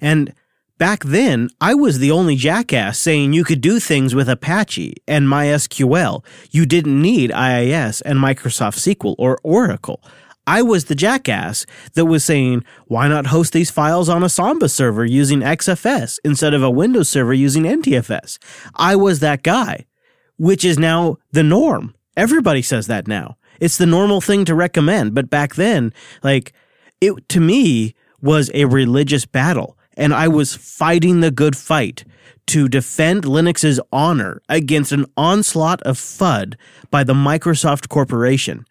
And 0.00 0.32
back 0.78 1.04
then, 1.04 1.50
I 1.60 1.74
was 1.74 1.98
the 1.98 2.10
only 2.10 2.36
jackass 2.36 2.98
saying 2.98 3.34
you 3.34 3.44
could 3.44 3.60
do 3.60 3.78
things 3.80 4.14
with 4.14 4.30
Apache 4.30 4.94
and 5.06 5.26
MySQL. 5.26 6.24
You 6.50 6.64
didn't 6.64 7.00
need 7.00 7.30
IIS 7.30 8.00
and 8.00 8.18
Microsoft 8.18 8.78
SQL 8.78 9.14
or 9.18 9.38
Oracle. 9.42 10.02
I 10.48 10.62
was 10.62 10.86
the 10.86 10.94
jackass 10.94 11.66
that 11.92 12.06
was 12.06 12.24
saying, 12.24 12.64
why 12.86 13.06
not 13.06 13.26
host 13.26 13.52
these 13.52 13.70
files 13.70 14.08
on 14.08 14.22
a 14.22 14.30
Samba 14.30 14.70
server 14.70 15.04
using 15.04 15.40
XFS 15.40 16.18
instead 16.24 16.54
of 16.54 16.62
a 16.62 16.70
Windows 16.70 17.10
server 17.10 17.34
using 17.34 17.64
NTFS? 17.64 18.38
I 18.74 18.96
was 18.96 19.20
that 19.20 19.42
guy, 19.42 19.84
which 20.38 20.64
is 20.64 20.78
now 20.78 21.18
the 21.32 21.42
norm. 21.42 21.94
Everybody 22.16 22.62
says 22.62 22.86
that 22.86 23.06
now. 23.06 23.36
It's 23.60 23.76
the 23.76 23.84
normal 23.84 24.22
thing 24.22 24.46
to 24.46 24.54
recommend. 24.54 25.14
But 25.14 25.28
back 25.28 25.56
then, 25.56 25.92
like, 26.22 26.54
it 27.02 27.28
to 27.28 27.40
me 27.40 27.94
was 28.22 28.50
a 28.54 28.64
religious 28.64 29.26
battle, 29.26 29.76
and 29.98 30.14
I 30.14 30.28
was 30.28 30.56
fighting 30.56 31.20
the 31.20 31.30
good 31.30 31.58
fight 31.58 32.06
to 32.46 32.68
defend 32.70 33.24
Linux's 33.24 33.80
honor 33.92 34.40
against 34.48 34.92
an 34.92 35.04
onslaught 35.14 35.82
of 35.82 35.98
FUD 35.98 36.54
by 36.90 37.04
the 37.04 37.12
Microsoft 37.12 37.90
Corporation. 37.90 38.64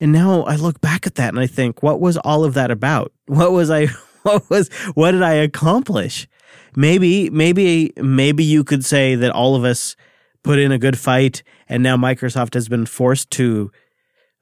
And 0.00 0.12
now 0.12 0.42
I 0.42 0.56
look 0.56 0.80
back 0.80 1.06
at 1.06 1.14
that 1.14 1.30
and 1.30 1.40
I 1.40 1.46
think, 1.46 1.82
what 1.82 2.00
was 2.00 2.16
all 2.18 2.44
of 2.44 2.54
that 2.54 2.70
about? 2.70 3.12
What 3.26 3.52
was 3.52 3.70
I 3.70 3.86
what 4.22 4.48
was 4.50 4.68
what 4.94 5.10
did 5.12 5.22
I 5.22 5.32
accomplish? 5.32 6.28
Maybe 6.76 7.30
maybe 7.30 7.92
maybe 7.96 8.44
you 8.44 8.62
could 8.64 8.84
say 8.84 9.14
that 9.16 9.32
all 9.32 9.56
of 9.56 9.64
us 9.64 9.96
put 10.42 10.58
in 10.58 10.70
a 10.70 10.78
good 10.78 10.98
fight 10.98 11.42
and 11.68 11.82
now 11.82 11.96
Microsoft 11.96 12.54
has 12.54 12.68
been 12.68 12.86
forced 12.86 13.30
to 13.32 13.72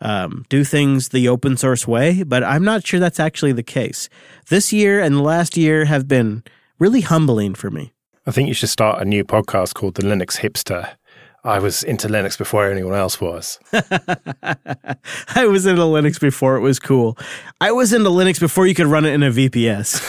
um, 0.00 0.44
do 0.50 0.64
things 0.64 1.08
the 1.08 1.28
open 1.28 1.56
source 1.56 1.86
way, 1.86 2.22
but 2.22 2.44
I'm 2.44 2.64
not 2.64 2.86
sure 2.86 3.00
that's 3.00 3.20
actually 3.20 3.52
the 3.52 3.62
case. 3.62 4.10
This 4.50 4.72
year 4.72 5.00
and 5.00 5.16
the 5.16 5.22
last 5.22 5.56
year 5.56 5.86
have 5.86 6.06
been 6.06 6.42
really 6.78 7.00
humbling 7.00 7.54
for 7.54 7.70
me. 7.70 7.94
I 8.26 8.30
think 8.30 8.48
you 8.48 8.54
should 8.54 8.68
start 8.68 9.00
a 9.00 9.04
new 9.04 9.24
podcast 9.24 9.74
called 9.74 9.94
The 9.94 10.02
Linux 10.02 10.40
Hipster 10.40 10.96
I 11.44 11.58
was 11.58 11.82
into 11.82 12.08
Linux 12.08 12.38
before 12.38 12.70
anyone 12.70 12.94
else 12.94 13.20
was. 13.20 13.58
I 13.72 15.44
was 15.46 15.66
into 15.66 15.82
Linux 15.82 16.18
before 16.18 16.56
it 16.56 16.60
was 16.60 16.80
cool. 16.80 17.18
I 17.60 17.70
was 17.70 17.92
into 17.92 18.08
Linux 18.08 18.40
before 18.40 18.66
you 18.66 18.74
could 18.74 18.86
run 18.86 19.04
it 19.04 19.12
in 19.12 19.22
a 19.22 19.30
VPS. 19.30 20.00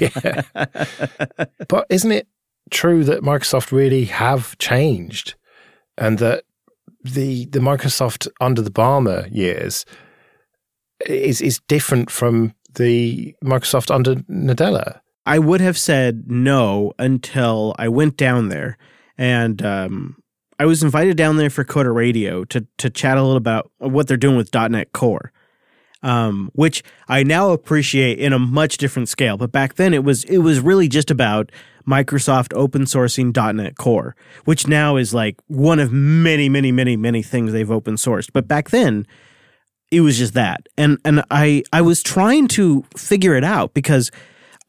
yeah. 0.56 1.46
But 1.68 1.86
isn't 1.90 2.10
it 2.10 2.26
true 2.70 3.04
that 3.04 3.22
Microsoft 3.22 3.70
really 3.70 4.06
have 4.06 4.58
changed 4.58 5.36
and 5.96 6.18
that 6.18 6.44
the 7.02 7.46
the 7.46 7.60
Microsoft 7.60 8.28
under 8.40 8.60
the 8.60 8.70
Ballmer 8.70 9.32
years 9.32 9.86
is 11.06 11.40
is 11.40 11.60
different 11.68 12.10
from 12.10 12.52
the 12.74 13.34
Microsoft 13.44 13.94
under 13.94 14.16
Nadella? 14.16 15.00
I 15.24 15.38
would 15.38 15.60
have 15.60 15.78
said 15.78 16.24
no 16.26 16.94
until 16.98 17.76
I 17.78 17.88
went 17.88 18.16
down 18.16 18.48
there 18.48 18.76
and 19.16 19.62
um, 19.62 20.16
I 20.60 20.66
was 20.66 20.82
invited 20.82 21.16
down 21.16 21.38
there 21.38 21.48
for 21.48 21.64
Coder 21.64 21.94
Radio 21.94 22.44
to 22.44 22.66
to 22.76 22.90
chat 22.90 23.16
a 23.16 23.22
little 23.22 23.38
about 23.38 23.70
what 23.78 24.06
they're 24.06 24.18
doing 24.18 24.36
with 24.36 24.54
.NET 24.54 24.92
Core, 24.92 25.32
um, 26.02 26.50
which 26.52 26.82
I 27.08 27.22
now 27.22 27.52
appreciate 27.52 28.18
in 28.18 28.34
a 28.34 28.38
much 28.38 28.76
different 28.76 29.08
scale. 29.08 29.38
But 29.38 29.52
back 29.52 29.76
then, 29.76 29.94
it 29.94 30.04
was 30.04 30.24
it 30.24 30.38
was 30.38 30.60
really 30.60 30.86
just 30.86 31.10
about 31.10 31.50
Microsoft 31.88 32.52
open 32.54 32.82
sourcing 32.82 33.34
.NET 33.54 33.78
Core, 33.78 34.14
which 34.44 34.66
now 34.66 34.96
is 34.96 35.14
like 35.14 35.40
one 35.46 35.78
of 35.78 35.92
many, 35.92 36.50
many, 36.50 36.72
many, 36.72 36.94
many 36.94 37.22
things 37.22 37.52
they've 37.52 37.70
open 37.70 37.94
sourced. 37.94 38.28
But 38.30 38.46
back 38.46 38.68
then, 38.68 39.06
it 39.90 40.02
was 40.02 40.18
just 40.18 40.34
that, 40.34 40.66
and 40.76 40.98
and 41.06 41.24
I 41.30 41.62
I 41.72 41.80
was 41.80 42.02
trying 42.02 42.48
to 42.48 42.84
figure 42.98 43.34
it 43.34 43.44
out 43.44 43.72
because 43.72 44.10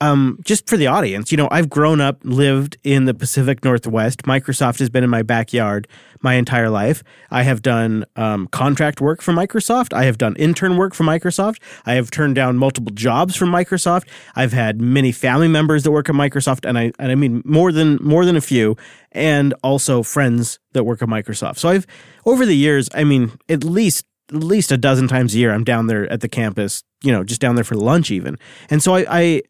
um, 0.02 0.40
just 0.44 0.68
for 0.68 0.78
the 0.78 0.88
audience, 0.88 1.32
you 1.32 1.38
know, 1.38 1.48
I've 1.52 1.70
grown 1.70 2.02
up, 2.02 2.18
lived 2.24 2.76
in 2.84 3.06
the 3.06 3.14
Pacific 3.14 3.64
Northwest. 3.64 4.24
Microsoft 4.24 4.80
has 4.80 4.90
been 4.90 5.04
in 5.04 5.10
my 5.12 5.22
backyard 5.22 5.88
my 6.22 6.34
entire 6.34 6.70
life. 6.72 7.04
I 7.30 7.44
have 7.44 7.62
done 7.62 8.06
um, 8.16 8.48
contract 8.48 9.00
work 9.00 9.22
for 9.22 9.32
Microsoft. 9.32 9.94
I 9.94 10.06
have 10.06 10.18
done 10.18 10.36
intern 10.38 10.76
work 10.76 10.96
for 10.96 11.04
Microsoft. 11.04 11.58
I 11.86 11.94
have 11.94 12.10
turned 12.10 12.34
down 12.34 12.58
multiple 12.58 12.92
jobs 12.94 13.36
from 13.36 13.50
Microsoft. 13.50 14.08
I've 14.36 14.54
had 14.54 14.82
many 14.82 15.12
family 15.12 15.48
members 15.48 15.84
that 15.84 15.92
work 15.92 16.10
at 16.10 16.16
Microsoft, 16.16 16.68
and 16.68 16.78
I 16.78 16.92
and 16.98 17.12
I 17.12 17.16
mean 17.16 17.44
more 17.46 17.72
than 17.72 18.00
more 18.02 18.26
than 18.26 18.36
a 18.36 18.42
few, 18.42 18.78
and 19.12 19.54
also 19.64 20.02
friends 20.02 20.60
that 20.74 20.84
work 20.84 21.04
at 21.04 21.10
Microsoft. 21.10 21.60
So 21.60 21.70
I've 21.70 21.86
over 22.26 22.46
the 22.46 22.58
years, 22.58 22.90
I 22.96 23.04
mean, 23.04 23.34
at 23.50 23.64
least 23.64 24.06
at 24.32 24.44
least 24.44 24.72
a 24.72 24.78
dozen 24.78 25.08
times 25.08 25.36
a 25.36 25.38
year, 25.38 25.54
I'm 25.54 25.64
down 25.64 25.88
there 25.88 26.12
at 26.12 26.22
the 26.22 26.30
campus, 26.30 26.84
you 27.04 27.12
know, 27.12 27.24
just 27.24 27.42
down 27.42 27.56
there 27.56 27.64
for 27.64 27.76
lunch 27.76 28.12
even. 28.12 28.38
And 28.70 28.82
so 28.82 28.96
I, 28.96 29.06
I 29.10 29.42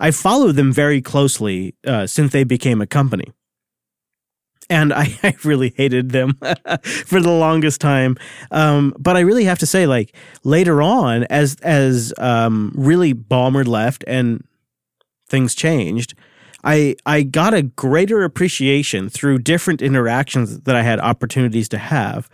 I 0.00 0.10
followed 0.10 0.56
them 0.56 0.72
very 0.72 1.00
closely 1.00 1.74
uh, 1.86 2.06
since 2.06 2.32
they 2.32 2.44
became 2.44 2.80
a 2.80 2.86
company. 2.86 3.32
And 4.70 4.92
I, 4.92 5.18
I 5.22 5.34
really 5.44 5.74
hated 5.76 6.10
them 6.10 6.34
for 6.82 7.20
the 7.20 7.30
longest 7.30 7.80
time. 7.80 8.16
Um, 8.50 8.94
but 8.98 9.16
I 9.16 9.20
really 9.20 9.44
have 9.44 9.58
to 9.60 9.66
say, 9.66 9.86
like 9.86 10.14
later 10.44 10.82
on, 10.82 11.24
as 11.24 11.56
as 11.62 12.12
um, 12.18 12.72
really 12.74 13.14
Ballmer 13.14 13.66
left 13.66 14.04
and 14.06 14.44
things 15.28 15.54
changed, 15.54 16.14
I 16.64 16.96
I 17.06 17.22
got 17.22 17.54
a 17.54 17.62
greater 17.62 18.24
appreciation 18.24 19.08
through 19.08 19.38
different 19.38 19.80
interactions 19.80 20.60
that 20.60 20.76
I 20.76 20.82
had 20.82 21.00
opportunities 21.00 21.68
to 21.70 21.78
have 21.78 22.28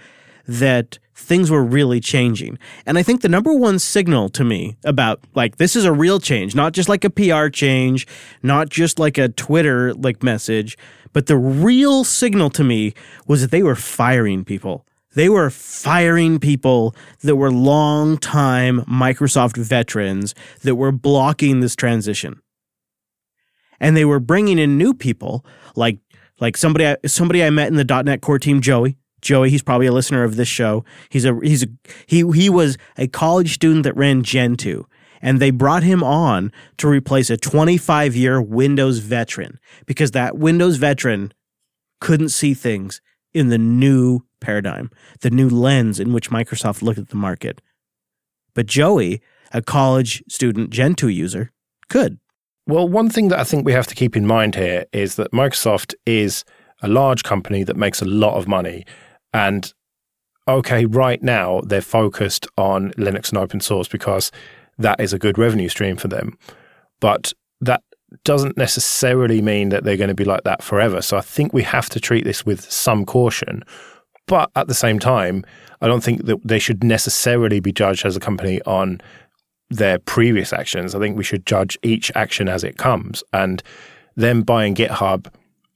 that 0.46 0.98
things 1.14 1.50
were 1.50 1.64
really 1.64 2.00
changing. 2.00 2.58
And 2.86 2.98
I 2.98 3.02
think 3.02 3.22
the 3.22 3.28
number 3.28 3.54
one 3.54 3.78
signal 3.78 4.28
to 4.30 4.44
me 4.44 4.76
about 4.84 5.20
like 5.34 5.56
this 5.56 5.76
is 5.76 5.84
a 5.84 5.92
real 5.92 6.20
change, 6.20 6.54
not 6.54 6.72
just 6.72 6.88
like 6.88 7.04
a 7.04 7.10
PR 7.10 7.48
change, 7.48 8.06
not 8.42 8.68
just 8.68 8.98
like 8.98 9.16
a 9.18 9.28
Twitter 9.28 9.94
like 9.94 10.22
message, 10.22 10.76
but 11.12 11.26
the 11.26 11.36
real 11.36 12.04
signal 12.04 12.50
to 12.50 12.64
me 12.64 12.92
was 13.26 13.40
that 13.42 13.50
they 13.50 13.62
were 13.62 13.76
firing 13.76 14.44
people. 14.44 14.84
They 15.14 15.28
were 15.28 15.48
firing 15.48 16.40
people 16.40 16.94
that 17.20 17.36
were 17.36 17.52
long 17.52 18.18
time 18.18 18.80
Microsoft 18.82 19.56
veterans 19.56 20.34
that 20.62 20.74
were 20.74 20.90
blocking 20.90 21.60
this 21.60 21.76
transition. 21.76 22.40
And 23.78 23.96
they 23.96 24.04
were 24.04 24.18
bringing 24.18 24.58
in 24.58 24.76
new 24.76 24.92
people 24.92 25.44
like 25.76 25.98
like 26.40 26.56
somebody 26.56 26.96
somebody 27.06 27.44
I 27.44 27.50
met 27.50 27.68
in 27.68 27.76
the 27.76 28.02
.NET 28.04 28.20
Core 28.20 28.40
team, 28.40 28.60
Joey. 28.60 28.96
Joey, 29.24 29.50
he's 29.50 29.62
probably 29.62 29.86
a 29.86 29.92
listener 29.92 30.22
of 30.22 30.36
this 30.36 30.48
show. 30.48 30.84
He's 31.08 31.24
a 31.24 31.38
he's 31.42 31.64
a 31.64 31.68
he 32.06 32.18
he 32.32 32.48
was 32.48 32.76
a 32.96 33.08
college 33.08 33.54
student 33.54 33.82
that 33.84 33.96
ran 33.96 34.22
Gentoo 34.22 34.84
and 35.24 35.40
they 35.40 35.50
brought 35.50 35.82
him 35.82 36.04
on 36.04 36.52
to 36.76 36.86
replace 36.86 37.30
a 37.30 37.36
25 37.38 38.14
year 38.14 38.40
Windows 38.40 38.98
veteran 38.98 39.58
because 39.86 40.10
that 40.10 40.36
Windows 40.36 40.76
veteran 40.76 41.32
couldn't 42.00 42.28
see 42.28 42.52
things 42.52 43.00
in 43.32 43.48
the 43.48 43.58
new 43.58 44.20
paradigm, 44.40 44.90
the 45.22 45.30
new 45.30 45.48
lens 45.48 45.98
in 45.98 46.12
which 46.12 46.30
Microsoft 46.30 46.82
looked 46.82 46.98
at 46.98 47.08
the 47.08 47.16
market. 47.16 47.62
But 48.54 48.66
Joey, 48.66 49.22
a 49.52 49.62
college 49.62 50.22
student 50.28 50.70
Gentoo 50.70 51.08
user, 51.08 51.50
could. 51.88 52.18
Well, 52.66 52.86
one 52.86 53.08
thing 53.08 53.28
that 53.28 53.40
I 53.40 53.44
think 53.44 53.64
we 53.64 53.72
have 53.72 53.86
to 53.88 53.94
keep 53.94 54.16
in 54.16 54.26
mind 54.26 54.54
here 54.54 54.84
is 54.92 55.16
that 55.16 55.32
Microsoft 55.32 55.94
is 56.04 56.44
a 56.82 56.88
large 56.88 57.22
company 57.22 57.64
that 57.64 57.76
makes 57.76 58.02
a 58.02 58.06
lot 58.06 58.36
of 58.36 58.46
money 58.46 58.84
and 59.34 59.74
okay, 60.48 60.86
right 60.86 61.22
now 61.22 61.60
they're 61.66 61.82
focused 61.82 62.46
on 62.56 62.92
Linux 62.92 63.30
and 63.30 63.38
open 63.38 63.60
source 63.60 63.88
because 63.88 64.30
that 64.78 65.00
is 65.00 65.12
a 65.12 65.18
good 65.18 65.36
revenue 65.36 65.68
stream 65.68 65.96
for 65.96 66.08
them. 66.08 66.38
But 67.00 67.32
that 67.60 67.82
doesn't 68.22 68.56
necessarily 68.56 69.42
mean 69.42 69.70
that 69.70 69.84
they're 69.84 69.96
going 69.96 70.08
to 70.08 70.14
be 70.14 70.24
like 70.24 70.44
that 70.44 70.62
forever. 70.62 71.02
So 71.02 71.16
I 71.16 71.20
think 71.20 71.52
we 71.52 71.64
have 71.64 71.90
to 71.90 72.00
treat 72.00 72.24
this 72.24 72.46
with 72.46 72.70
some 72.70 73.04
caution. 73.04 73.64
But 74.26 74.50
at 74.54 74.68
the 74.68 74.74
same 74.74 74.98
time, 74.98 75.44
I 75.80 75.88
don't 75.88 76.02
think 76.02 76.26
that 76.26 76.38
they 76.44 76.58
should 76.58 76.84
necessarily 76.84 77.60
be 77.60 77.72
judged 77.72 78.06
as 78.06 78.16
a 78.16 78.20
company 78.20 78.62
on 78.62 79.00
their 79.68 79.98
previous 79.98 80.52
actions. 80.52 80.94
I 80.94 81.00
think 81.00 81.16
we 81.16 81.24
should 81.24 81.44
judge 81.44 81.76
each 81.82 82.12
action 82.14 82.48
as 82.48 82.62
it 82.62 82.78
comes. 82.78 83.24
And 83.32 83.62
them 84.14 84.42
buying 84.42 84.74
GitHub 84.74 85.26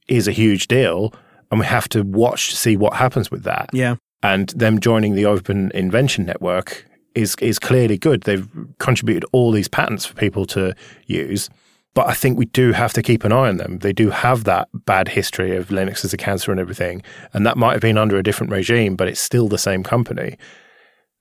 is 0.07 0.27
a 0.27 0.31
huge 0.31 0.67
deal 0.67 1.13
and 1.51 1.59
we 1.59 1.65
have 1.65 1.89
to 1.89 2.03
watch 2.03 2.49
to 2.49 2.55
see 2.55 2.77
what 2.77 2.93
happens 2.93 3.31
with 3.31 3.43
that. 3.43 3.69
Yeah. 3.73 3.95
And 4.21 4.49
them 4.49 4.79
joining 4.79 5.15
the 5.15 5.25
Open 5.25 5.71
Invention 5.71 6.25
Network 6.25 6.85
is 7.15 7.35
is 7.41 7.59
clearly 7.59 7.97
good. 7.97 8.23
They've 8.23 8.47
contributed 8.79 9.25
all 9.31 9.51
these 9.51 9.67
patents 9.67 10.05
for 10.05 10.13
people 10.15 10.45
to 10.47 10.75
use. 11.05 11.49
But 11.95 12.07
I 12.07 12.13
think 12.13 12.37
we 12.37 12.45
do 12.45 12.71
have 12.71 12.93
to 12.93 13.01
keep 13.01 13.23
an 13.23 13.31
eye 13.31 13.49
on 13.49 13.57
them. 13.57 13.79
They 13.79 13.93
do 13.93 14.11
have 14.11 14.43
that 14.43 14.69
bad 14.73 15.07
history 15.07 15.55
of 15.55 15.69
Linux 15.69 16.05
as 16.05 16.13
a 16.13 16.17
cancer 16.17 16.51
and 16.51 16.59
everything. 16.59 17.01
And 17.33 17.45
that 17.45 17.57
might 17.57 17.73
have 17.73 17.81
been 17.81 17.97
under 17.97 18.17
a 18.17 18.23
different 18.23 18.51
regime, 18.51 18.95
but 18.95 19.07
it's 19.07 19.19
still 19.19 19.47
the 19.47 19.57
same 19.57 19.83
company. 19.83 20.37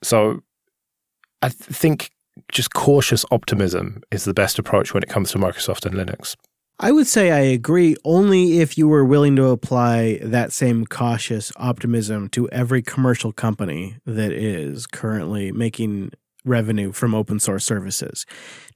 So 0.03 0.43
I 1.41 1.49
th- 1.49 1.57
think 1.57 2.11
just 2.53 2.75
cautious 2.75 3.25
optimism 3.31 4.03
is 4.11 4.25
the 4.25 4.35
best 4.35 4.59
approach 4.59 4.93
when 4.93 5.03
it 5.03 5.09
comes 5.09 5.33
to 5.33 5.39
Microsoft 5.39 5.87
and 5.87 5.95
Linux. 5.95 6.37
I 6.81 6.93
would 6.93 7.09
say 7.09 7.33
I 7.33 7.41
agree 7.41 7.97
only 8.05 8.61
if 8.61 8.79
you 8.79 8.87
were 8.87 9.05
willing 9.05 9.35
to 9.35 9.47
apply 9.47 10.21
that 10.23 10.53
same 10.53 10.87
cautious 10.87 11.51
optimism 11.57 12.29
to 12.31 12.49
every 12.51 12.83
commercial 12.83 13.33
company 13.33 13.97
that 14.07 14.31
is 14.31 14.87
currently 14.87 15.51
making 15.51 16.13
revenue 16.45 16.93
from 16.93 17.17
open 17.17 17.41
source 17.41 17.65
services. 17.65 18.27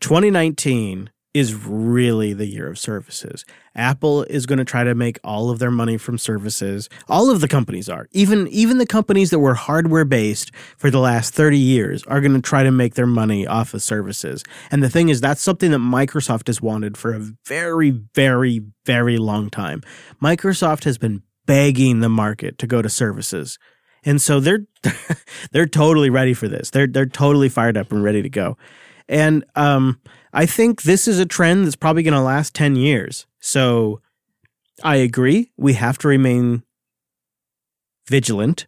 2019 0.00 1.10
is 1.34 1.54
really 1.54 2.34
the 2.34 2.46
year 2.46 2.68
of 2.68 2.78
services. 2.78 3.44
Apple 3.74 4.22
is 4.24 4.44
going 4.44 4.58
to 4.58 4.64
try 4.64 4.84
to 4.84 4.94
make 4.94 5.18
all 5.24 5.48
of 5.48 5.58
their 5.58 5.70
money 5.70 5.96
from 5.96 6.18
services. 6.18 6.90
All 7.08 7.30
of 7.30 7.40
the 7.40 7.48
companies 7.48 7.88
are. 7.88 8.06
Even 8.12 8.46
even 8.48 8.76
the 8.78 8.86
companies 8.86 9.30
that 9.30 9.38
were 9.38 9.54
hardware 9.54 10.04
based 10.04 10.54
for 10.76 10.90
the 10.90 10.98
last 10.98 11.32
30 11.32 11.56
years 11.56 12.04
are 12.04 12.20
going 12.20 12.34
to 12.34 12.42
try 12.42 12.62
to 12.62 12.70
make 12.70 12.94
their 12.94 13.06
money 13.06 13.46
off 13.46 13.72
of 13.72 13.82
services. 13.82 14.44
And 14.70 14.82
the 14.82 14.90
thing 14.90 15.08
is 15.08 15.20
that's 15.20 15.40
something 15.40 15.70
that 15.70 15.78
Microsoft 15.78 16.48
has 16.48 16.60
wanted 16.60 16.98
for 16.98 17.14
a 17.14 17.20
very 17.46 17.90
very 18.14 18.60
very 18.84 19.16
long 19.16 19.48
time. 19.48 19.82
Microsoft 20.22 20.84
has 20.84 20.98
been 20.98 21.22
begging 21.46 22.00
the 22.00 22.10
market 22.10 22.58
to 22.58 22.66
go 22.66 22.82
to 22.82 22.90
services. 22.90 23.58
And 24.04 24.20
so 24.20 24.38
they're 24.38 24.66
they're 25.52 25.66
totally 25.66 26.10
ready 26.10 26.34
for 26.34 26.46
this. 26.46 26.70
They're 26.70 26.86
they're 26.86 27.06
totally 27.06 27.48
fired 27.48 27.78
up 27.78 27.90
and 27.90 28.02
ready 28.02 28.20
to 28.20 28.28
go. 28.28 28.58
And 29.08 29.46
um 29.54 29.98
I 30.32 30.46
think 30.46 30.82
this 30.82 31.06
is 31.06 31.18
a 31.18 31.26
trend 31.26 31.66
that's 31.66 31.76
probably 31.76 32.02
going 32.02 32.14
to 32.14 32.20
last 32.20 32.54
10 32.54 32.76
years. 32.76 33.26
So 33.40 34.00
I 34.82 34.96
agree. 34.96 35.50
We 35.56 35.74
have 35.74 35.98
to 35.98 36.08
remain 36.08 36.62
vigilant, 38.08 38.66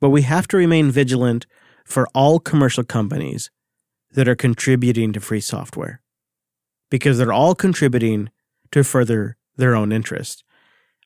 but 0.00 0.10
we 0.10 0.22
have 0.22 0.46
to 0.48 0.56
remain 0.56 0.90
vigilant 0.90 1.46
for 1.84 2.06
all 2.14 2.38
commercial 2.38 2.84
companies 2.84 3.50
that 4.12 4.28
are 4.28 4.36
contributing 4.36 5.12
to 5.12 5.20
free 5.20 5.40
software 5.40 6.00
because 6.90 7.18
they're 7.18 7.32
all 7.32 7.54
contributing 7.54 8.30
to 8.70 8.84
further 8.84 9.36
their 9.56 9.74
own 9.74 9.90
interest. 9.92 10.44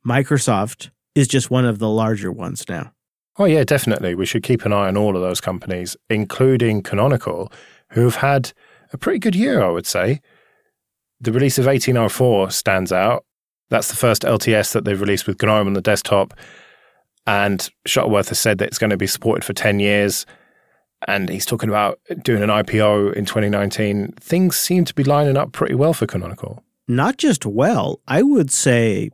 Microsoft 0.06 0.90
is 1.14 1.28
just 1.28 1.50
one 1.50 1.64
of 1.64 1.78
the 1.78 1.88
larger 1.88 2.30
ones 2.30 2.64
now. 2.68 2.92
Oh, 3.38 3.44
yeah, 3.44 3.64
definitely. 3.64 4.14
We 4.14 4.26
should 4.26 4.42
keep 4.42 4.64
an 4.64 4.72
eye 4.72 4.88
on 4.88 4.96
all 4.96 5.14
of 5.14 5.22
those 5.22 5.40
companies, 5.40 5.96
including 6.08 6.82
Canonical, 6.82 7.52
who 7.92 8.04
have 8.04 8.16
had 8.16 8.52
a 8.92 8.98
pretty 8.98 9.18
good 9.18 9.34
year, 9.34 9.62
I 9.62 9.70
would 9.70 9.86
say. 9.86 10.20
The 11.20 11.32
release 11.32 11.58
of 11.58 11.66
1804 11.66 12.50
stands 12.50 12.92
out. 12.92 13.24
That's 13.70 13.88
the 13.88 13.96
first 13.96 14.22
LTS 14.22 14.72
that 14.72 14.84
they've 14.84 15.00
released 15.00 15.26
with 15.26 15.42
GNOME 15.42 15.66
on 15.66 15.72
the 15.72 15.80
desktop. 15.80 16.34
And 17.26 17.68
Shuttleworth 17.86 18.28
has 18.28 18.38
said 18.38 18.58
that 18.58 18.68
it's 18.68 18.78
going 18.78 18.90
to 18.90 18.96
be 18.96 19.06
supported 19.06 19.44
for 19.44 19.52
10 19.52 19.80
years. 19.80 20.26
And 21.08 21.28
he's 21.28 21.46
talking 21.46 21.68
about 21.68 21.98
doing 22.22 22.42
an 22.42 22.48
IPO 22.48 23.14
in 23.14 23.24
2019. 23.24 24.12
Things 24.20 24.56
seem 24.56 24.84
to 24.84 24.94
be 24.94 25.04
lining 25.04 25.36
up 25.36 25.52
pretty 25.52 25.74
well 25.74 25.92
for 25.92 26.06
Canonical. 26.06 26.62
Not 26.88 27.16
just 27.16 27.44
well, 27.44 28.00
I 28.06 28.22
would 28.22 28.52
say 28.52 29.10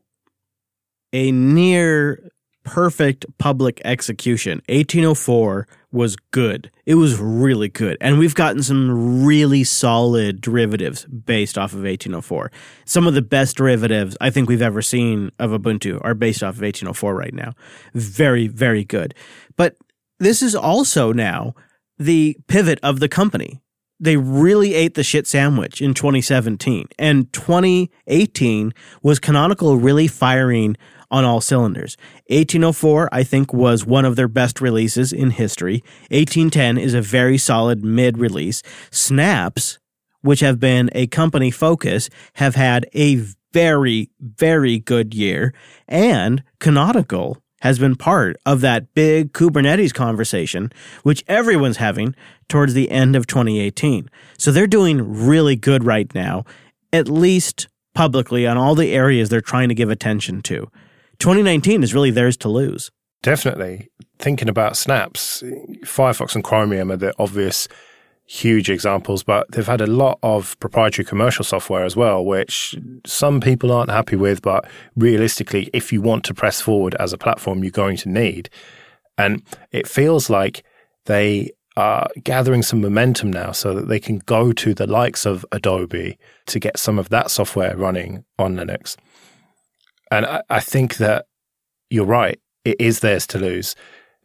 a 1.12 1.32
near 1.32 2.30
perfect 2.64 3.26
public 3.38 3.80
execution. 3.84 4.58
1804 4.68 5.66
was 5.92 6.16
good. 6.30 6.70
It 6.86 6.94
was 6.94 7.18
really 7.18 7.68
good. 7.68 7.96
And 8.00 8.18
we've 8.18 8.34
gotten 8.34 8.62
some 8.62 9.24
really 9.24 9.62
solid 9.62 10.40
derivatives 10.40 11.04
based 11.04 11.58
off 11.58 11.72
of 11.72 11.80
1804. 11.80 12.50
Some 12.84 13.06
of 13.06 13.14
the 13.14 13.22
best 13.22 13.56
derivatives 13.56 14.16
I 14.20 14.30
think 14.30 14.48
we've 14.48 14.62
ever 14.62 14.82
seen 14.82 15.30
of 15.38 15.50
Ubuntu 15.50 16.00
are 16.02 16.14
based 16.14 16.42
off 16.42 16.56
of 16.56 16.62
1804 16.62 17.14
right 17.14 17.34
now. 17.34 17.52
Very, 17.94 18.48
very 18.48 18.84
good. 18.84 19.14
But 19.56 19.76
this 20.18 20.42
is 20.42 20.54
also 20.54 21.12
now 21.12 21.54
the 21.98 22.36
pivot 22.48 22.78
of 22.82 23.00
the 23.00 23.08
company. 23.08 23.60
They 24.00 24.16
really 24.16 24.74
ate 24.74 24.94
the 24.94 25.04
shit 25.04 25.28
sandwich 25.28 25.80
in 25.80 25.94
2017. 25.94 26.88
And 26.98 27.32
2018 27.32 28.72
was 29.02 29.20
Canonical 29.20 29.76
really 29.76 30.08
firing 30.08 30.76
on 31.12 31.24
all 31.24 31.40
cylinders. 31.40 31.96
1804, 32.28 33.08
I 33.12 33.22
think, 33.22 33.52
was 33.52 33.86
one 33.86 34.04
of 34.04 34.16
their 34.16 34.26
best 34.26 34.60
releases 34.60 35.12
in 35.12 35.30
history. 35.30 35.84
1810 36.10 36.78
is 36.78 36.94
a 36.94 37.02
very 37.02 37.38
solid 37.38 37.84
mid 37.84 38.18
release. 38.18 38.62
Snaps, 38.90 39.78
which 40.22 40.40
have 40.40 40.58
been 40.58 40.90
a 40.94 41.06
company 41.06 41.50
focus, 41.50 42.08
have 42.34 42.54
had 42.54 42.88
a 42.94 43.22
very, 43.52 44.10
very 44.18 44.78
good 44.78 45.14
year. 45.14 45.52
And 45.86 46.42
Canonical 46.58 47.36
has 47.60 47.78
been 47.78 47.94
part 47.94 48.36
of 48.44 48.60
that 48.62 48.92
big 48.94 49.32
Kubernetes 49.32 49.94
conversation, 49.94 50.72
which 51.02 51.22
everyone's 51.28 51.76
having 51.76 52.14
towards 52.48 52.74
the 52.74 52.90
end 52.90 53.14
of 53.14 53.26
2018. 53.26 54.10
So 54.36 54.50
they're 54.50 54.66
doing 54.66 55.26
really 55.26 55.54
good 55.54 55.84
right 55.84 56.12
now, 56.14 56.44
at 56.92 57.08
least 57.08 57.68
publicly 57.94 58.46
on 58.46 58.56
all 58.56 58.74
the 58.74 58.92
areas 58.92 59.28
they're 59.28 59.40
trying 59.40 59.68
to 59.68 59.74
give 59.74 59.90
attention 59.90 60.42
to. 60.42 60.68
2019 61.18 61.82
is 61.82 61.94
really 61.94 62.10
theirs 62.10 62.36
to 62.38 62.48
lose. 62.48 62.90
Definitely. 63.22 63.88
Thinking 64.18 64.48
about 64.48 64.76
snaps, 64.76 65.42
Firefox 65.84 66.34
and 66.34 66.42
Chromium 66.42 66.90
are 66.90 66.96
the 66.96 67.14
obvious 67.18 67.68
huge 68.26 68.70
examples, 68.70 69.22
but 69.22 69.50
they've 69.50 69.66
had 69.66 69.80
a 69.80 69.86
lot 69.86 70.18
of 70.22 70.58
proprietary 70.58 71.04
commercial 71.04 71.44
software 71.44 71.84
as 71.84 71.96
well, 71.96 72.24
which 72.24 72.74
some 73.04 73.40
people 73.40 73.70
aren't 73.70 73.90
happy 73.90 74.16
with. 74.16 74.42
But 74.42 74.68
realistically, 74.96 75.70
if 75.72 75.92
you 75.92 76.00
want 76.00 76.24
to 76.24 76.34
press 76.34 76.60
forward 76.60 76.94
as 76.96 77.12
a 77.12 77.18
platform, 77.18 77.62
you're 77.62 77.70
going 77.70 77.96
to 77.98 78.08
need. 78.08 78.48
And 79.18 79.42
it 79.70 79.86
feels 79.86 80.30
like 80.30 80.64
they 81.06 81.50
are 81.76 82.08
gathering 82.22 82.62
some 82.62 82.80
momentum 82.80 83.32
now 83.32 83.52
so 83.52 83.74
that 83.74 83.88
they 83.88 84.00
can 84.00 84.18
go 84.18 84.52
to 84.52 84.74
the 84.74 84.86
likes 84.86 85.26
of 85.26 85.44
Adobe 85.52 86.18
to 86.46 86.58
get 86.58 86.78
some 86.78 86.98
of 86.98 87.08
that 87.08 87.30
software 87.30 87.76
running 87.76 88.24
on 88.38 88.56
Linux. 88.56 88.96
And 90.12 90.26
I, 90.26 90.42
I 90.50 90.60
think 90.60 90.98
that 90.98 91.24
you're 91.88 92.04
right. 92.04 92.38
It 92.66 92.76
is 92.78 93.00
theirs 93.00 93.26
to 93.28 93.38
lose 93.38 93.74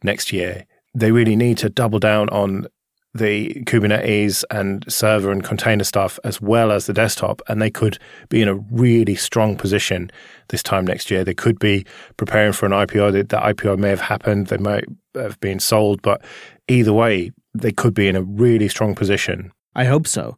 next 0.02 0.32
year. 0.34 0.66
They 0.94 1.12
really 1.12 1.34
need 1.34 1.56
to 1.58 1.70
double 1.70 1.98
down 1.98 2.28
on 2.28 2.66
the 3.14 3.54
Kubernetes 3.64 4.44
and 4.50 4.84
server 4.92 5.32
and 5.32 5.42
container 5.42 5.84
stuff 5.84 6.18
as 6.24 6.42
well 6.42 6.70
as 6.70 6.84
the 6.84 6.92
desktop, 6.92 7.40
and 7.48 7.60
they 7.60 7.70
could 7.70 7.98
be 8.28 8.42
in 8.42 8.48
a 8.48 8.54
really 8.70 9.14
strong 9.14 9.56
position 9.56 10.10
this 10.50 10.62
time 10.62 10.86
next 10.86 11.10
year. 11.10 11.24
They 11.24 11.34
could 11.34 11.58
be 11.58 11.86
preparing 12.18 12.52
for 12.52 12.66
an 12.66 12.72
IPO. 12.72 13.28
The 13.28 13.36
IPO 13.38 13.78
may 13.78 13.88
have 13.88 14.02
happened, 14.02 14.48
they 14.48 14.58
might 14.58 14.84
have 15.14 15.40
been 15.40 15.58
sold, 15.58 16.02
but 16.02 16.22
either 16.68 16.92
way, 16.92 17.32
they 17.54 17.72
could 17.72 17.94
be 17.94 18.08
in 18.08 18.14
a 18.14 18.22
really 18.22 18.68
strong 18.68 18.94
position. 18.94 19.52
I 19.74 19.86
hope 19.86 20.06
so. 20.06 20.36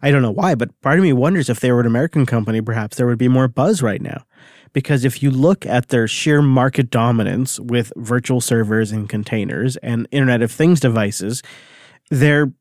I 0.00 0.12
don't 0.12 0.22
know 0.22 0.30
why, 0.30 0.54
but 0.54 0.80
part 0.80 0.98
of 0.98 1.02
me 1.02 1.12
wonders 1.12 1.50
if 1.50 1.58
they 1.58 1.72
were 1.72 1.80
an 1.80 1.86
American 1.86 2.24
company, 2.24 2.60
perhaps 2.60 2.96
there 2.96 3.06
would 3.06 3.18
be 3.18 3.28
more 3.28 3.48
buzz 3.48 3.82
right 3.82 4.00
now 4.00 4.24
because 4.72 5.04
if 5.04 5.22
you 5.22 5.30
look 5.30 5.66
at 5.66 5.88
their 5.88 6.08
sheer 6.08 6.42
market 6.42 6.90
dominance 6.90 7.60
with 7.60 7.92
virtual 7.96 8.40
servers 8.40 8.92
and 8.92 9.08
containers 9.08 9.76
and 9.78 10.08
Internet 10.10 10.42
of 10.42 10.50
Things 10.50 10.80
devices, 10.80 11.42
they're 12.10 12.52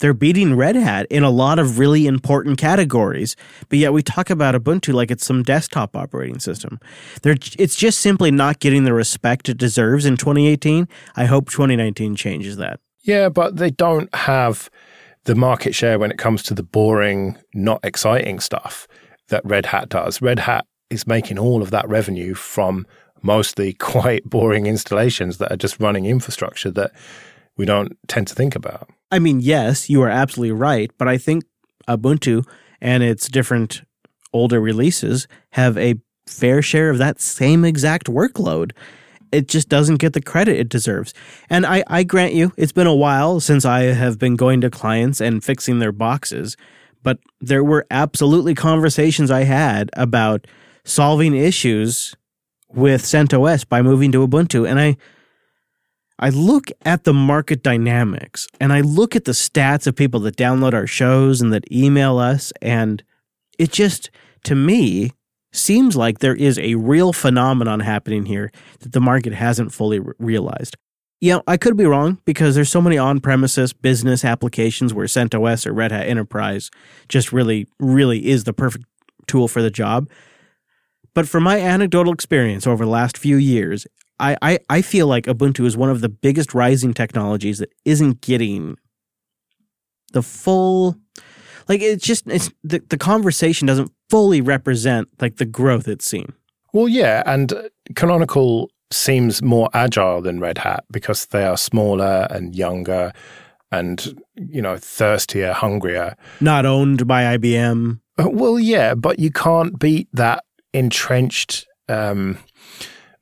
they're 0.00 0.12
beating 0.12 0.56
Red 0.56 0.74
Hat 0.74 1.06
in 1.08 1.22
a 1.22 1.30
lot 1.30 1.58
of 1.58 1.78
really 1.78 2.06
important 2.06 2.58
categories, 2.58 3.36
but 3.68 3.78
yet 3.78 3.92
we 3.92 4.02
talk 4.02 4.28
about 4.28 4.54
Ubuntu 4.54 4.92
like 4.92 5.10
it's 5.10 5.24
some 5.24 5.42
desktop 5.42 5.96
operating 5.96 6.40
system. 6.40 6.80
They're, 7.22 7.36
it's 7.58 7.76
just 7.76 8.00
simply 8.00 8.32
not 8.32 8.58
getting 8.58 8.84
the 8.84 8.92
respect 8.92 9.48
it 9.48 9.56
deserves 9.56 10.04
in 10.04 10.16
2018. 10.16 10.88
I 11.16 11.26
hope 11.26 11.48
2019 11.48 12.16
changes 12.16 12.56
that. 12.56 12.80
Yeah, 13.02 13.28
but 13.28 13.56
they 13.56 13.70
don't 13.70 14.12
have 14.14 14.68
the 15.24 15.34
market 15.34 15.74
share 15.74 15.98
when 15.98 16.10
it 16.10 16.18
comes 16.18 16.42
to 16.44 16.54
the 16.54 16.62
boring, 16.62 17.38
not 17.54 17.80
exciting 17.84 18.40
stuff 18.40 18.88
that 19.28 19.44
Red 19.44 19.66
Hat 19.66 19.88
does. 19.88 20.20
Red 20.20 20.40
Hat 20.40 20.66
is 20.94 21.06
making 21.06 21.38
all 21.38 21.62
of 21.62 21.70
that 21.70 21.88
revenue 21.88 22.34
from 22.34 22.86
mostly 23.22 23.72
quite 23.94 24.24
boring 24.24 24.66
installations 24.66 25.38
that 25.38 25.52
are 25.52 25.56
just 25.56 25.80
running 25.80 26.06
infrastructure 26.06 26.70
that 26.70 26.92
we 27.56 27.64
don't 27.64 27.96
tend 28.08 28.26
to 28.28 28.34
think 28.34 28.56
about. 28.56 28.88
I 29.10 29.18
mean, 29.18 29.40
yes, 29.40 29.88
you 29.88 30.02
are 30.02 30.08
absolutely 30.08 30.52
right, 30.52 30.90
but 30.98 31.06
I 31.06 31.18
think 31.18 31.44
Ubuntu 31.88 32.46
and 32.80 33.02
its 33.02 33.28
different 33.28 33.82
older 34.32 34.60
releases 34.60 35.28
have 35.50 35.78
a 35.78 35.94
fair 36.26 36.62
share 36.62 36.90
of 36.90 36.98
that 36.98 37.20
same 37.20 37.64
exact 37.64 38.08
workload. 38.08 38.72
It 39.30 39.48
just 39.48 39.68
doesn't 39.68 39.96
get 39.96 40.12
the 40.12 40.22
credit 40.22 40.58
it 40.58 40.68
deserves. 40.68 41.12
And 41.50 41.66
I, 41.66 41.84
I 41.86 42.02
grant 42.02 42.34
you, 42.34 42.52
it's 42.56 42.72
been 42.72 42.86
a 42.86 42.94
while 42.94 43.40
since 43.40 43.64
I 43.64 43.82
have 43.82 44.18
been 44.18 44.36
going 44.36 44.60
to 44.62 44.70
clients 44.70 45.20
and 45.20 45.42
fixing 45.44 45.78
their 45.78 45.92
boxes, 45.92 46.56
but 47.02 47.18
there 47.40 47.64
were 47.64 47.86
absolutely 47.90 48.54
conversations 48.54 49.30
I 49.30 49.42
had 49.42 49.90
about 49.94 50.46
solving 50.84 51.34
issues 51.34 52.14
with 52.72 53.02
CentOS 53.02 53.68
by 53.68 53.82
moving 53.82 54.12
to 54.12 54.26
Ubuntu. 54.26 54.68
And 54.68 54.80
I 54.80 54.96
I 56.18 56.28
look 56.28 56.70
at 56.82 57.04
the 57.04 57.12
market 57.12 57.62
dynamics 57.62 58.46
and 58.60 58.72
I 58.72 58.80
look 58.80 59.16
at 59.16 59.24
the 59.24 59.32
stats 59.32 59.86
of 59.86 59.96
people 59.96 60.20
that 60.20 60.36
download 60.36 60.72
our 60.72 60.86
shows 60.86 61.40
and 61.40 61.52
that 61.52 61.70
email 61.72 62.18
us, 62.18 62.52
and 62.62 63.02
it 63.58 63.72
just, 63.72 64.10
to 64.44 64.54
me, 64.54 65.10
seems 65.52 65.96
like 65.96 66.18
there 66.18 66.34
is 66.34 66.58
a 66.58 66.76
real 66.76 67.12
phenomenon 67.12 67.80
happening 67.80 68.26
here 68.26 68.50
that 68.80 68.92
the 68.92 69.00
market 69.00 69.32
hasn't 69.32 69.72
fully 69.72 69.98
re- 69.98 70.14
realized. 70.18 70.76
You 71.20 71.34
know, 71.34 71.42
I 71.46 71.56
could 71.56 71.76
be 71.76 71.86
wrong 71.86 72.18
because 72.24 72.54
there's 72.54 72.70
so 72.70 72.82
many 72.82 72.98
on 72.98 73.20
premises 73.20 73.72
business 73.72 74.24
applications 74.24 74.92
where 74.92 75.06
CentOS 75.06 75.66
or 75.66 75.72
Red 75.72 75.90
Hat 75.90 76.06
Enterprise 76.06 76.70
just 77.08 77.32
really, 77.32 77.66
really 77.78 78.26
is 78.26 78.44
the 78.44 78.52
perfect 78.52 78.84
tool 79.26 79.48
for 79.48 79.62
the 79.62 79.70
job. 79.70 80.08
But 81.14 81.28
from 81.28 81.44
my 81.44 81.58
anecdotal 81.58 82.12
experience 82.12 82.66
over 82.66 82.84
the 82.84 82.90
last 82.90 83.16
few 83.16 83.36
years, 83.36 83.86
I, 84.18 84.36
I, 84.42 84.58
I 84.68 84.82
feel 84.82 85.06
like 85.06 85.26
Ubuntu 85.26 85.64
is 85.64 85.76
one 85.76 85.90
of 85.90 86.00
the 86.00 86.08
biggest 86.08 86.54
rising 86.54 86.94
technologies 86.94 87.58
that 87.58 87.72
isn't 87.84 88.20
getting 88.20 88.76
the 90.12 90.22
full 90.22 90.96
like 91.68 91.80
it's 91.80 92.04
just 92.04 92.26
it's 92.28 92.50
the, 92.62 92.82
the 92.88 92.98
conversation 92.98 93.66
doesn't 93.66 93.90
fully 94.10 94.40
represent 94.40 95.08
like 95.20 95.36
the 95.36 95.44
growth 95.44 95.88
it's 95.88 96.04
seen. 96.06 96.32
Well, 96.72 96.88
yeah, 96.88 97.22
and 97.26 97.52
Canonical 97.94 98.70
seems 98.90 99.42
more 99.42 99.70
agile 99.74 100.20
than 100.20 100.40
Red 100.40 100.58
Hat 100.58 100.84
because 100.90 101.26
they 101.26 101.44
are 101.44 101.56
smaller 101.56 102.26
and 102.30 102.54
younger 102.54 103.12
and 103.72 104.20
you 104.36 104.62
know 104.62 104.76
thirstier, 104.76 105.52
hungrier. 105.52 106.16
Not 106.40 106.66
owned 106.66 107.06
by 107.06 107.36
IBM. 107.36 108.00
Uh, 108.18 108.28
well, 108.30 108.58
yeah, 108.58 108.94
but 108.94 109.18
you 109.18 109.30
can't 109.30 109.78
beat 109.78 110.08
that 110.12 110.44
entrenched 110.74 111.66
um, 111.88 112.38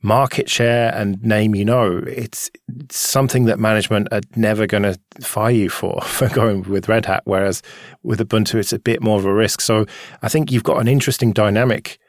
market 0.01 0.49
share 0.49 0.93
and 0.93 1.21
name 1.23 1.55
you 1.55 1.65
know. 1.65 2.03
It's, 2.05 2.51
it's 2.67 2.97
something 2.97 3.45
that 3.45 3.59
management 3.59 4.09
are 4.11 4.21
never 4.35 4.67
going 4.67 4.83
to 4.83 4.99
fire 5.21 5.51
you 5.51 5.69
for 5.69 6.01
for 6.03 6.29
going 6.29 6.63
with 6.63 6.89
Red 6.89 7.05
Hat. 7.05 7.23
Whereas 7.25 7.61
with 8.03 8.19
Ubuntu, 8.19 8.55
it's 8.55 8.73
a 8.73 8.79
bit 8.79 9.01
more 9.01 9.17
of 9.17 9.25
a 9.25 9.33
risk. 9.33 9.61
So 9.61 9.85
I 10.21 10.29
think 10.29 10.51
you've 10.51 10.63
got 10.63 10.79
an 10.79 10.87
interesting 10.87 11.31
dynamic 11.31 11.99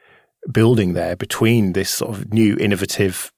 building 0.52 0.92
there 0.92 1.16
between 1.16 1.72
this 1.72 1.90
sort 1.90 2.10
of 2.10 2.32
new 2.32 2.56
innovative 2.56 3.32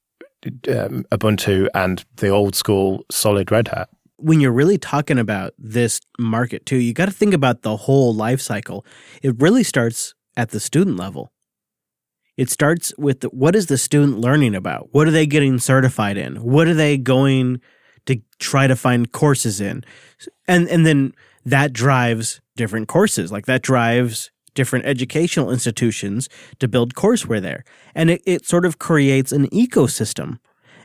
um, 0.69 1.05
Ubuntu 1.13 1.69
and 1.75 2.05
the 2.17 2.29
old 2.29 2.55
school 2.55 3.05
solid 3.11 3.53
Red 3.53 3.69
Hat. 3.69 3.89
When 4.19 4.41
you're 4.41 4.53
really 4.53 4.79
talking 4.79 5.19
about 5.19 5.53
this 5.59 6.01
market 6.19 6.65
too, 6.65 6.77
you 6.77 6.95
got 6.95 7.07
to 7.07 7.13
think 7.13 7.35
about 7.35 7.63
the 7.63 7.77
whole 7.77 8.15
life 8.15 8.41
cycle. 8.41 8.85
It 9.23 9.35
really 9.39 9.63
starts 9.63 10.15
at 10.37 10.51
the 10.51 10.61
student 10.61 10.97
level. 10.97 11.31
It 12.37 12.51
starts 12.51 12.93
with 12.99 13.21
the, 13.21 13.29
what 13.29 13.57
is 13.57 13.67
the 13.67 13.79
student 13.79 14.19
learning 14.19 14.55
about? 14.55 14.89
What 14.93 15.09
are 15.09 15.13
they 15.13 15.27
getting 15.27 15.59
certified 15.59 16.17
in? 16.17 16.37
What 16.37 16.69
are 16.69 16.75
they 16.75 16.99
going 16.99 17.61
to 18.07 18.21
try 18.39 18.67
to 18.67 18.77
find 18.77 19.11
courses 19.11 19.61
in? 19.61 19.85
And 20.47 20.69
and 20.69 20.87
then 20.87 21.15
that 21.45 21.73
drives 21.73 22.41
different 22.57 22.89
courses. 22.89 23.33
Like 23.33 23.47
that 23.47 23.63
drives 23.63 24.31
different 24.55 24.87
educational 24.87 25.51
institutions 25.51 26.29
to 26.59 26.67
build 26.67 26.95
courseware 26.95 27.41
there. 27.41 27.65
And 27.95 28.11
it, 28.11 28.23
it 28.27 28.47
sort 28.47 28.65
of 28.65 28.79
creates 28.79 29.31
an 29.31 29.49
ecosystem. 29.51 30.39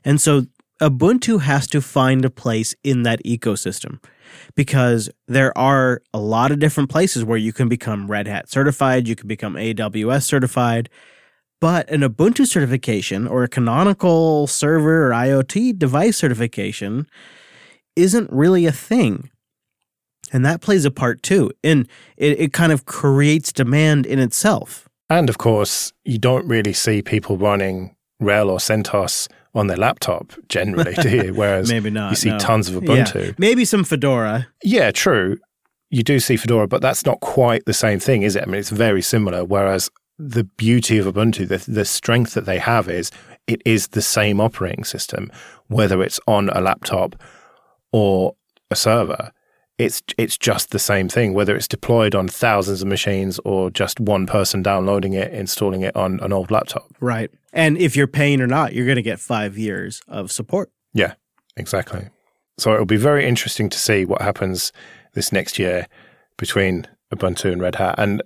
And 0.04 0.20
so 0.22 0.44
Ubuntu 0.82 1.42
has 1.42 1.68
to 1.68 1.82
find 1.82 2.26
a 2.26 2.30
place 2.30 2.76
in 2.84 3.04
that 3.04 3.24
ecosystem 3.24 4.04
because 4.56 5.10
there 5.28 5.56
are 5.58 6.02
a 6.14 6.20
lot 6.20 6.52
of 6.52 6.60
different 6.60 6.90
places 6.90 7.24
where 7.24 7.38
you 7.38 7.54
can 7.54 7.70
become 7.70 8.10
Red 8.10 8.28
Hat 8.28 8.50
certified, 8.50 9.08
you 9.08 9.16
can 9.16 9.28
become 9.28 9.54
AWS 9.54 10.24
certified, 10.24 10.90
but 11.62 11.90
an 11.90 12.02
Ubuntu 12.02 12.46
certification 12.46 13.28
or 13.28 13.44
a 13.44 13.48
canonical 13.48 14.48
server 14.48 15.08
or 15.08 15.12
IoT 15.12 15.78
device 15.78 16.18
certification 16.18 17.08
isn't 17.96 18.30
really 18.32 18.66
a 18.66 18.72
thing. 18.72 19.30
And 20.34 20.44
that 20.46 20.60
plays 20.60 20.86
a 20.86 20.92
part 20.92 21.22
too. 21.24 21.52
And 21.64 21.88
it, 22.18 22.40
it 22.40 22.54
kind 22.54 22.72
of 22.72 22.86
creates 22.86 23.54
demand 23.54 24.06
in 24.06 24.18
itself. 24.18 24.90
And 25.10 25.30
of 25.30 25.38
course, 25.38 25.94
you 26.04 26.18
don't 26.18 26.48
really 26.48 26.74
see 26.74 27.02
people 27.02 27.38
running 27.38 27.96
RHEL 28.22 28.50
or 28.50 28.58
CentOS 28.58 29.28
on 29.54 29.68
their 29.68 29.78
laptop 29.78 30.34
generally, 30.48 30.94
do 30.96 31.10
you? 31.10 31.34
Whereas 31.36 31.70
maybe 31.70 31.90
not. 31.90 32.12
You 32.12 32.16
see 32.16 32.30
no. 32.30 32.40
tons 32.40 32.70
of 32.70 32.82
Ubuntu. 32.82 33.26
Yeah. 33.28 33.32
Maybe 33.38 33.66
some 33.66 33.84
Fedora. 33.84 34.48
Yeah, 34.64 34.92
true. 34.92 35.38
You 35.90 36.04
do 36.04 36.20
see 36.22 36.38
Fedora, 36.38 36.68
but 36.68 36.82
that's 36.82 37.06
not 37.06 37.20
quite 37.20 37.66
the 37.66 37.74
same 37.74 38.00
thing, 38.00 38.24
is 38.24 38.38
it? 38.38 38.44
I 38.44 38.46
mean, 38.46 38.56
it's 38.56 38.70
very 38.70 39.02
similar. 39.02 39.44
Whereas 39.44 39.90
the 40.30 40.44
beauty 40.44 40.98
of 40.98 41.06
Ubuntu, 41.06 41.48
the, 41.48 41.72
the 41.72 41.86
strength 41.86 42.34
that 42.34 42.46
they 42.46 42.60
have 42.60 42.90
is 42.90 43.12
it 43.48 43.62
is 43.66 43.90
the 43.90 44.02
same 44.02 44.40
operating 44.40 44.84
system, 44.84 45.32
whether 45.68 46.02
it's 46.04 46.20
on 46.28 46.50
a 46.50 46.62
laptop 46.62 47.16
or 47.92 48.36
a 48.70 48.76
server 48.76 49.32
it's 49.82 50.04
it's 50.18 50.38
just 50.38 50.70
the 50.70 50.80
same 50.80 51.10
thing, 51.10 51.34
whether 51.34 51.56
it's 51.56 51.68
deployed 51.68 52.14
on 52.14 52.28
thousands 52.28 52.84
of 52.84 52.88
machines 52.88 53.40
or 53.44 53.72
just 53.72 54.00
one 54.00 54.28
person 54.28 54.62
downloading 54.62 55.14
it, 55.14 55.34
installing 55.34 55.82
it 55.82 55.96
on 55.96 56.20
an 56.22 56.32
old 56.32 56.52
laptop. 56.52 56.86
Right. 57.00 57.32
And 57.52 57.78
if 57.78 57.96
you're 57.96 58.08
paying 58.08 58.42
or 58.42 58.48
not, 58.48 58.74
you're 58.74 58.86
going 58.86 58.98
to 58.98 59.02
get 59.02 59.20
five 59.20 59.58
years 59.58 60.02
of 60.08 60.32
support. 60.32 60.72
Yeah, 60.94 61.14
exactly. 61.58 62.10
So 62.60 62.74
it'll 62.74 62.86
be 62.86 62.98
very 62.98 63.26
interesting 63.26 63.70
to 63.70 63.80
see 63.80 64.06
what 64.06 64.22
happens 64.22 64.72
this 65.14 65.32
next 65.32 65.58
year 65.58 65.88
between 66.38 66.88
Ubuntu 67.12 67.52
and 67.52 67.62
Red 67.62 67.76
Hat. 67.76 67.96
And 67.98 68.22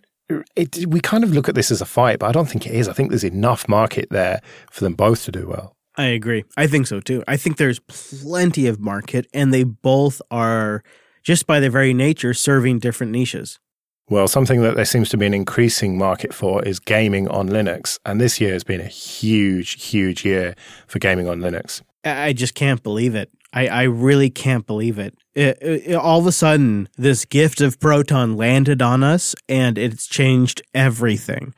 it, 0.56 0.86
we 0.88 1.00
kind 1.00 1.24
of 1.24 1.32
look 1.32 1.50
at 1.50 1.56
this 1.56 1.72
as 1.72 1.82
a 1.82 1.86
fight, 1.86 2.20
but 2.20 2.28
I 2.28 2.32
don't 2.32 2.50
think 2.50 2.66
it 2.66 2.74
is. 2.74 2.88
I 2.88 2.94
think 2.94 3.10
there's 3.10 3.24
enough 3.24 3.68
market 3.68 4.08
there 4.10 4.42
for 4.72 4.84
them 4.84 4.94
both 4.94 5.24
to 5.26 5.32
do 5.32 5.48
well. 5.48 5.76
I 5.98 6.06
agree. 6.06 6.44
I 6.58 6.68
think 6.68 6.88
so 6.88 7.00
too. 7.00 7.24
I 7.28 7.38
think 7.38 7.58
there's 7.58 7.80
plenty 7.80 8.68
of 8.68 8.80
market, 8.80 9.28
and 9.34 9.54
they 9.54 9.64
both 9.64 10.22
are 10.30 10.84
just 11.24 11.48
by 11.48 11.60
their 11.60 11.72
very 11.72 11.94
nature, 11.94 12.34
serving 12.34 12.80
different 12.80 13.12
niches. 13.12 13.60
Well, 14.08 14.28
something 14.28 14.62
that 14.62 14.76
there 14.76 14.86
seems 14.86 15.10
to 15.10 15.18
be 15.18 15.26
an 15.26 15.34
increasing 15.34 15.98
market 15.98 16.32
for 16.32 16.64
is 16.64 16.80
gaming 16.80 17.28
on 17.30 17.50
Linux. 17.50 17.98
And 18.06 18.22
this 18.22 18.40
year 18.40 18.54
has 18.54 18.64
been 18.64 18.80
a 18.82 18.88
huge, 18.88 19.84
huge 19.84 20.24
year 20.24 20.54
for 20.86 21.00
gaming 21.00 21.28
on 21.28 21.40
Linux. 21.40 21.82
I 22.04 22.34
just 22.34 22.54
can't 22.54 22.84
believe 22.84 23.16
it. 23.16 23.32
I, 23.56 23.68
I 23.68 23.84
really 23.84 24.30
can't 24.30 24.68
believe 24.68 25.00
it. 25.00 25.18
It, 25.34 25.58
it. 25.62 25.96
All 25.96 26.20
of 26.20 26.28
a 26.28 26.34
sudden, 26.34 26.90
this 26.98 27.24
gift 27.24 27.62
of 27.62 27.80
Proton 27.80 28.36
landed 28.36 28.82
on 28.82 29.02
us 29.02 29.34
and 29.48 29.78
it's 29.78 30.08
changed 30.08 30.62
everything. 30.74 31.56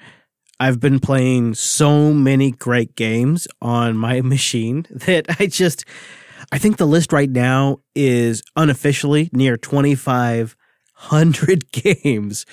I've 0.60 0.80
been 0.80 1.00
playing 1.00 1.56
so 1.56 2.14
many 2.14 2.52
great 2.52 2.96
games 2.96 3.48
on 3.62 3.98
my 3.98 4.22
machine 4.34 4.86
that 4.92 5.26
I 5.40 5.48
just 5.48 5.86
I 6.52 6.60
think 6.60 6.78
the 6.78 6.86
list 6.86 7.12
right 7.12 7.30
now 7.30 7.80
is 7.96 8.44
unofficially 8.56 9.30
near 9.34 9.58
2,500 9.58 11.72
games 11.72 12.46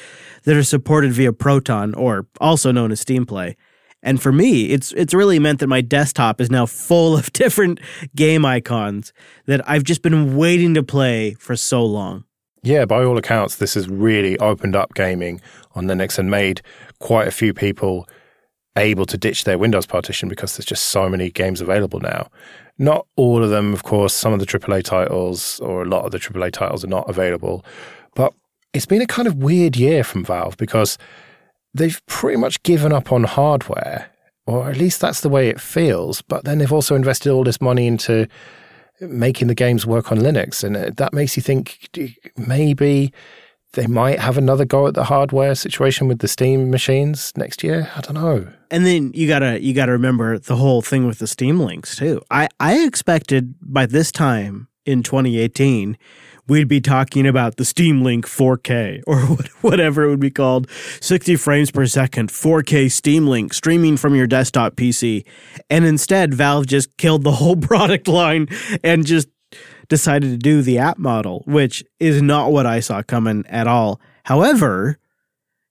that 0.45 0.57
are 0.57 0.65
supported 0.65 1.13
via 1.13 1.33
Proton, 1.33 1.95
or 1.95 2.27
also 2.41 2.73
known 2.73 2.93
as 2.93 3.01
Steam 3.01 3.27
Play. 3.27 3.57
And 4.05 4.23
for 4.23 4.31
me, 4.31 4.67
it's 4.67 4.93
it's 4.93 5.15
really 5.15 5.39
meant 5.39 5.59
that 5.61 5.67
my 5.67 5.81
desktop 5.81 6.41
is 6.41 6.51
now 6.51 6.67
full 6.67 7.17
of 7.17 7.33
different 7.33 7.81
game 8.15 8.45
icons 8.45 9.13
that 9.47 9.69
I've 9.69 9.83
just 9.83 10.03
been 10.03 10.37
waiting 10.37 10.75
to 10.75 10.83
play 10.83 11.35
for 11.41 11.57
so 11.57 11.85
long. 11.85 12.25
Yeah, 12.63 12.85
by 12.85 13.03
all 13.03 13.19
accounts, 13.19 13.57
this 13.57 13.75
has 13.75 13.89
really 13.89 14.39
opened 14.39 14.77
up 14.77 14.95
gaming 14.95 15.41
on 15.75 15.87
Linux 15.87 16.19
and 16.19 16.31
made 16.31 16.63
quite 16.99 17.27
a 17.29 17.33
few 17.33 17.53
people 17.53 18.07
able 18.77 19.07
to 19.07 19.19
ditch 19.19 19.45
their 19.45 19.59
Windows 19.59 19.87
partition 19.87 20.29
because 20.29 20.57
there's 20.57 20.67
just 20.67 20.85
so 20.85 21.09
many 21.09 21.31
games 21.31 21.61
available 21.61 22.01
now. 22.01 22.29
Not 22.79 23.07
all 23.17 23.43
of 23.43 23.51
them, 23.51 23.73
of 23.73 23.85
course. 23.85 24.15
Some 24.15 24.33
of 24.33 24.41
the 24.41 24.47
AAA 24.47 24.83
titles 24.83 25.61
or 25.61 25.83
a 25.83 25.87
lot 25.87 26.05
of 26.05 26.11
the 26.11 26.19
AAA 26.19 26.53
titles 26.53 26.85
are 26.85 26.89
not 26.89 27.09
available. 27.09 27.65
But 28.15 28.33
it's 28.73 28.87
been 28.87 29.03
a 29.03 29.07
kind 29.07 29.29
of 29.29 29.37
weird 29.37 29.77
year 29.77 30.03
from 30.03 30.25
Valve 30.25 30.57
because 30.57 30.99
they've 31.75 32.01
pretty 32.07 32.39
much 32.39 32.63
given 32.63 32.93
up 32.93 33.13
on 33.13 33.25
hardware, 33.25 34.11
or 34.47 34.71
at 34.71 34.77
least 34.77 35.01
that's 35.01 35.21
the 35.21 35.29
way 35.29 35.49
it 35.49 35.61
feels. 35.61 36.23
But 36.23 36.45
then 36.45 36.59
they've 36.59 36.73
also 36.73 36.95
invested 36.95 37.33
all 37.33 37.45
this 37.45 37.61
money 37.61 37.87
into 37.87 38.29
making 39.01 39.49
the 39.49 39.55
games 39.55 39.87
work 39.87 40.13
on 40.13 40.19
Linux. 40.19 40.63
And 40.63 40.77
uh, 40.77 40.91
that 40.97 41.13
makes 41.13 41.37
you 41.37 41.43
think 41.43 41.91
maybe 42.37 43.13
they 43.73 43.87
might 43.87 44.21
have 44.21 44.39
another 44.39 44.65
go 44.65 44.87
at 44.87 44.95
the 44.95 45.05
hardware 45.05 45.55
situation 45.55 46.07
with 46.07 46.21
the 46.21 46.29
Steam 46.29 46.71
machines 46.71 47.33
next 47.37 47.63
year. 47.65 47.91
I 47.97 48.01
don't 48.01 48.15
know. 48.15 48.49
And 48.71 48.87
then 48.87 49.11
you 49.15 49.29
gotta 49.29 49.63
you 49.63 49.75
gotta 49.75 49.93
remember 49.93 50.39
the 50.39 50.57
whole 50.57 50.83
thing 50.83 51.07
with 51.07 51.19
the 51.19 51.27
Steam 51.27 51.61
links 51.61 51.97
too. 51.97 52.23
I 52.31 52.49
I 52.61 52.85
expected 52.85 53.55
by 53.61 53.87
this 53.87 54.13
time 54.13 54.69
in 54.87 55.03
2018 55.03 55.97
we'd 56.49 56.69
be 56.69 56.81
talking 56.81 57.27
about 57.27 57.57
the 57.57 57.65
Steam 57.65 58.03
Link 58.03 58.27
4K 58.27 59.03
or 59.07 59.19
whatever 59.61 60.05
it 60.05 60.09
would 60.09 60.21
be 60.21 60.31
called, 60.31 60.69
60 61.01 61.37
frames 61.37 61.71
per 61.71 61.87
second, 61.87 62.31
4K 62.31 62.91
Steam 62.91 63.27
Link 63.27 63.55
streaming 63.55 63.97
from 63.97 64.15
your 64.15 64.27
desktop 64.27 64.77
PC. 64.77 65.25
And 65.71 65.85
instead, 65.85 66.35
Valve 66.35 66.67
just 66.67 66.97
killed 66.97 67.23
the 67.25 67.33
whole 67.33 67.57
product 67.61 68.09
line 68.09 68.49
and 68.83 69.07
just 69.07 69.29
decided 69.89 70.31
to 70.31 70.39
do 70.39 70.63
the 70.63 70.79
app 70.79 70.99
model, 70.99 71.43
which 71.47 71.85
is 72.01 72.23
not 72.23 72.53
what 72.53 72.67
I 72.67 72.81
saw 72.81 73.03
coming 73.03 73.45
at 73.49 73.67
all. 73.67 74.01
However, 74.25 74.99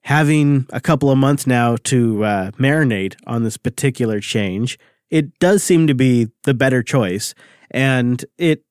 having 0.02 0.68
a 0.72 0.80
couple 0.82 1.10
of 1.10 1.18
months 1.18 1.48
now 1.48 1.78
to 1.86 2.24
uh, 2.24 2.52
marinate 2.52 3.16
on 3.26 3.44
this 3.44 3.58
particular 3.58 4.20
change, 4.20 4.78
it 5.10 5.38
does 5.40 5.64
seem 5.64 5.88
to 5.88 5.96
be 5.96 6.28
the 6.44 6.54
better 6.54 6.84
choice. 6.84 7.34
And 7.72 8.24
it 8.38 8.64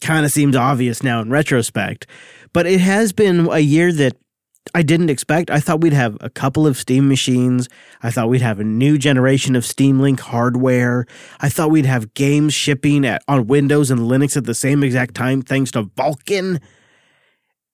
kind 0.00 0.24
of 0.24 0.32
seems 0.32 0.56
obvious 0.56 1.02
now 1.02 1.20
in 1.20 1.30
retrospect. 1.30 2.06
But 2.52 2.66
it 2.66 2.80
has 2.80 3.12
been 3.12 3.48
a 3.50 3.60
year 3.60 3.92
that 3.92 4.16
I 4.74 4.82
didn't 4.82 5.10
expect. 5.10 5.50
I 5.50 5.58
thought 5.58 5.80
we'd 5.80 5.92
have 5.92 6.16
a 6.20 6.30
couple 6.30 6.66
of 6.66 6.76
Steam 6.76 7.08
machines. 7.08 7.68
I 8.02 8.10
thought 8.10 8.28
we'd 8.28 8.42
have 8.42 8.60
a 8.60 8.64
new 8.64 8.98
generation 8.98 9.56
of 9.56 9.64
Steam 9.64 10.00
Link 10.00 10.20
hardware. 10.20 11.06
I 11.40 11.48
thought 11.48 11.70
we'd 11.70 11.86
have 11.86 12.14
games 12.14 12.54
shipping 12.54 13.04
at, 13.04 13.22
on 13.26 13.46
Windows 13.46 13.90
and 13.90 14.02
Linux 14.02 14.36
at 14.36 14.44
the 14.44 14.54
same 14.54 14.82
exact 14.82 15.14
time 15.14 15.42
thanks 15.42 15.70
to 15.72 15.84
Vulkan. 15.84 16.60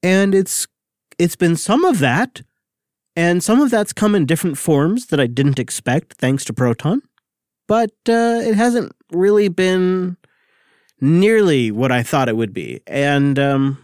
And 0.02 0.34
it's 0.34 0.66
it's 1.18 1.36
been 1.36 1.56
some 1.56 1.84
of 1.84 1.98
that, 1.98 2.42
and 3.14 3.42
some 3.42 3.60
of 3.60 3.70
that's 3.70 3.92
come 3.92 4.14
in 4.14 4.26
different 4.26 4.58
forms 4.58 5.06
that 5.06 5.18
I 5.18 5.26
didn't 5.26 5.58
expect 5.58 6.14
thanks 6.14 6.44
to 6.44 6.52
Proton. 6.52 7.02
But 7.66 7.92
uh, 8.08 8.40
it 8.42 8.54
hasn't 8.54 8.92
really 9.10 9.48
been 9.48 10.16
nearly 11.00 11.70
what 11.70 11.92
I 11.92 12.02
thought 12.02 12.28
it 12.28 12.36
would 12.36 12.52
be. 12.52 12.80
And 12.86 13.38
um, 13.38 13.78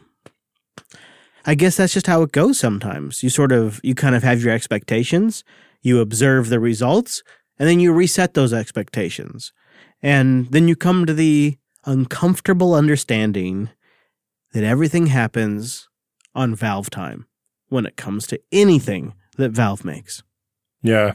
I 1.45 1.55
guess 1.55 1.77
that's 1.77 1.93
just 1.93 2.07
how 2.07 2.23
it 2.23 2.33
goes 2.33 2.59
sometimes. 2.59 3.23
You 3.23 3.31
sort 3.31 3.53
of, 3.53 3.81
you 3.83 3.95
kind 3.95 4.15
of 4.15 4.23
have 4.23 4.43
your 4.43 4.53
expectations, 4.53 5.45
you 5.83 6.01
observe 6.01 6.49
the 6.49 6.61
results, 6.61 7.23
and 7.59 7.69
then 7.69 7.81
you 7.81 7.93
reset 7.93 8.35
those 8.35 8.53
expectations. 8.53 9.53
And 10.03 10.47
then 10.51 10.69
you 10.69 10.77
come 10.77 11.07
to 11.07 11.15
the 11.15 11.59
uncomfortable 11.85 12.75
understanding 12.75 13.71
that 14.53 14.65
everything 14.65 15.07
happens 15.07 15.89
on 16.35 16.55
Valve 16.55 16.91
time 16.91 17.27
when 17.69 17.87
it 17.87 17.97
comes 17.97 18.27
to 18.29 18.41
anything 18.51 19.15
that 19.37 19.51
Valve 19.51 19.85
makes. 19.85 20.23
Yeah. 20.83 21.13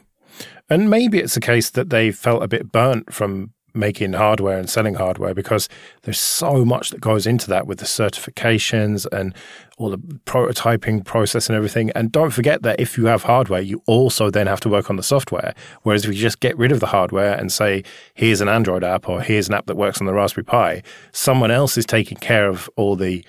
And 0.70 0.90
maybe 0.90 1.20
it's 1.20 1.38
a 1.38 1.42
case 1.42 1.70
that 1.72 1.90
they 1.90 2.12
felt 2.12 2.44
a 2.44 2.48
bit 2.48 2.72
burnt 2.72 3.14
from 3.14 3.54
making 3.74 4.14
hardware 4.14 4.58
and 4.58 4.70
selling 4.70 4.96
hardware 4.96 5.34
because 5.34 5.70
there's 6.04 6.20
so 6.20 6.66
much 6.66 6.90
that 6.90 7.02
goes 7.02 7.28
into 7.28 7.48
that 7.48 7.68
with 7.68 7.80
the 7.80 7.86
certifications 7.86 9.06
and 9.12 9.36
all 9.78 9.90
the 9.90 9.98
prototyping 9.98 11.06
process 11.06 11.48
and 11.48 11.56
everything. 11.56 11.92
And 11.92 12.12
don't 12.12 12.32
forget 12.32 12.64
that 12.64 12.80
if 12.80 12.98
you 12.98 13.06
have 13.06 13.24
hardware, 13.24 13.62
you 13.62 13.82
also 13.86 14.30
then 14.30 14.48
have 14.48 14.60
to 14.62 14.70
work 14.70 14.90
on 14.90 14.96
the 14.96 15.04
software. 15.04 15.54
Whereas 15.84 16.04
if 16.06 16.14
you 16.14 16.20
just 16.20 16.40
get 16.40 16.58
rid 16.58 16.72
of 16.72 16.80
the 16.80 16.88
hardware 16.88 17.36
and 17.36 17.52
say, 17.52 17.84
here's 18.16 18.42
an 18.42 18.50
Android 18.50 18.84
app 18.84 19.08
or 19.08 19.22
here's 19.22 19.48
an 19.48 19.54
app 19.54 19.68
that 19.68 19.78
works 19.78 20.00
on 20.02 20.08
the 20.08 20.14
Raspberry 20.14 20.46
Pi, 20.46 20.84
someone 21.12 21.52
else 21.52 21.78
is 21.78 21.86
taking 21.86 22.18
care 22.18 22.48
of 22.48 22.70
all 22.76 22.96
the 22.96 23.24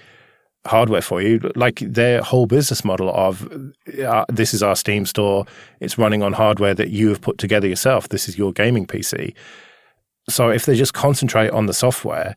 hardware 0.67 1.03
for 1.03 1.21
you. 1.21 1.51
Like 1.55 1.81
their 1.81 2.23
whole 2.23 2.47
business 2.47 2.85
model 2.85 3.11
of 3.11 3.51
uh, 4.07 4.25
this 4.29 4.55
is 4.55 4.63
our 4.63 4.77
Steam 4.77 5.05
store, 5.07 5.45
it's 5.81 5.99
running 5.99 6.23
on 6.23 6.33
hardware 6.33 6.75
that 6.75 6.91
you 6.91 7.09
have 7.09 7.21
put 7.21 7.39
together 7.39 7.69
yourself. 7.69 8.09
This 8.09 8.29
is 8.29 8.39
your 8.39 8.53
gaming 8.53 8.87
PC. 8.87 9.35
So 10.29 10.51
if 10.51 10.67
they 10.67 10.77
just 10.77 10.95
concentrate 10.95 11.51
on 11.51 11.67
the 11.67 11.75
software, 11.75 12.37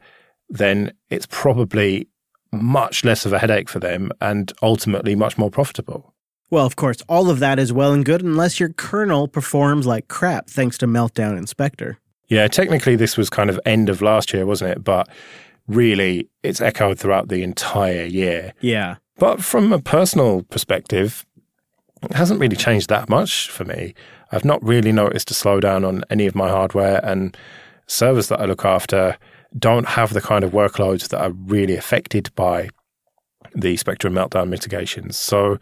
then 0.49 0.93
it's 1.09 1.27
probably 1.29 2.07
much 2.51 3.05
less 3.05 3.25
of 3.25 3.33
a 3.33 3.39
headache 3.39 3.69
for 3.69 3.79
them 3.79 4.11
and 4.19 4.51
ultimately 4.61 5.15
much 5.15 5.37
more 5.37 5.49
profitable. 5.49 6.13
Well, 6.49 6.65
of 6.65 6.75
course, 6.75 6.97
all 7.07 7.29
of 7.29 7.39
that 7.39 7.59
is 7.59 7.71
well 7.71 7.93
and 7.93 8.03
good 8.03 8.21
unless 8.21 8.59
your 8.59 8.69
kernel 8.69 9.27
performs 9.29 9.87
like 9.87 10.09
crap 10.09 10.49
thanks 10.49 10.77
to 10.79 10.87
Meltdown 10.87 11.37
and 11.37 11.47
Spectre. 11.47 11.97
Yeah, 12.27 12.47
technically 12.47 12.97
this 12.97 13.17
was 13.17 13.29
kind 13.29 13.49
of 13.49 13.59
end 13.65 13.89
of 13.89 14.01
last 14.01 14.33
year, 14.33 14.45
wasn't 14.45 14.71
it? 14.71 14.83
But 14.83 15.07
really 15.67 16.29
it's 16.43 16.59
echoed 16.59 16.99
throughout 16.99 17.29
the 17.29 17.41
entire 17.43 18.03
year. 18.03 18.53
Yeah. 18.59 18.97
But 19.17 19.43
from 19.43 19.71
a 19.71 19.79
personal 19.79 20.43
perspective, 20.43 21.25
it 22.03 22.13
hasn't 22.13 22.39
really 22.39 22.55
changed 22.55 22.89
that 22.89 23.07
much 23.07 23.49
for 23.49 23.63
me. 23.63 23.93
I've 24.31 24.45
not 24.45 24.63
really 24.63 24.91
noticed 24.91 25.31
a 25.31 25.33
slowdown 25.33 25.87
on 25.87 26.03
any 26.09 26.25
of 26.25 26.35
my 26.35 26.49
hardware 26.49 26.99
and 27.03 27.37
servers 27.91 28.29
that 28.29 28.39
I 28.39 28.45
look 28.45 28.65
after 28.65 29.17
don't 29.57 29.85
have 29.85 30.13
the 30.13 30.21
kind 30.21 30.43
of 30.43 30.51
workloads 30.51 31.09
that 31.09 31.21
are 31.21 31.31
really 31.31 31.75
affected 31.75 32.33
by 32.35 32.69
the 33.53 33.75
Spectre 33.75 34.09
meltdown 34.09 34.47
mitigations. 34.47 35.17
So 35.17 35.59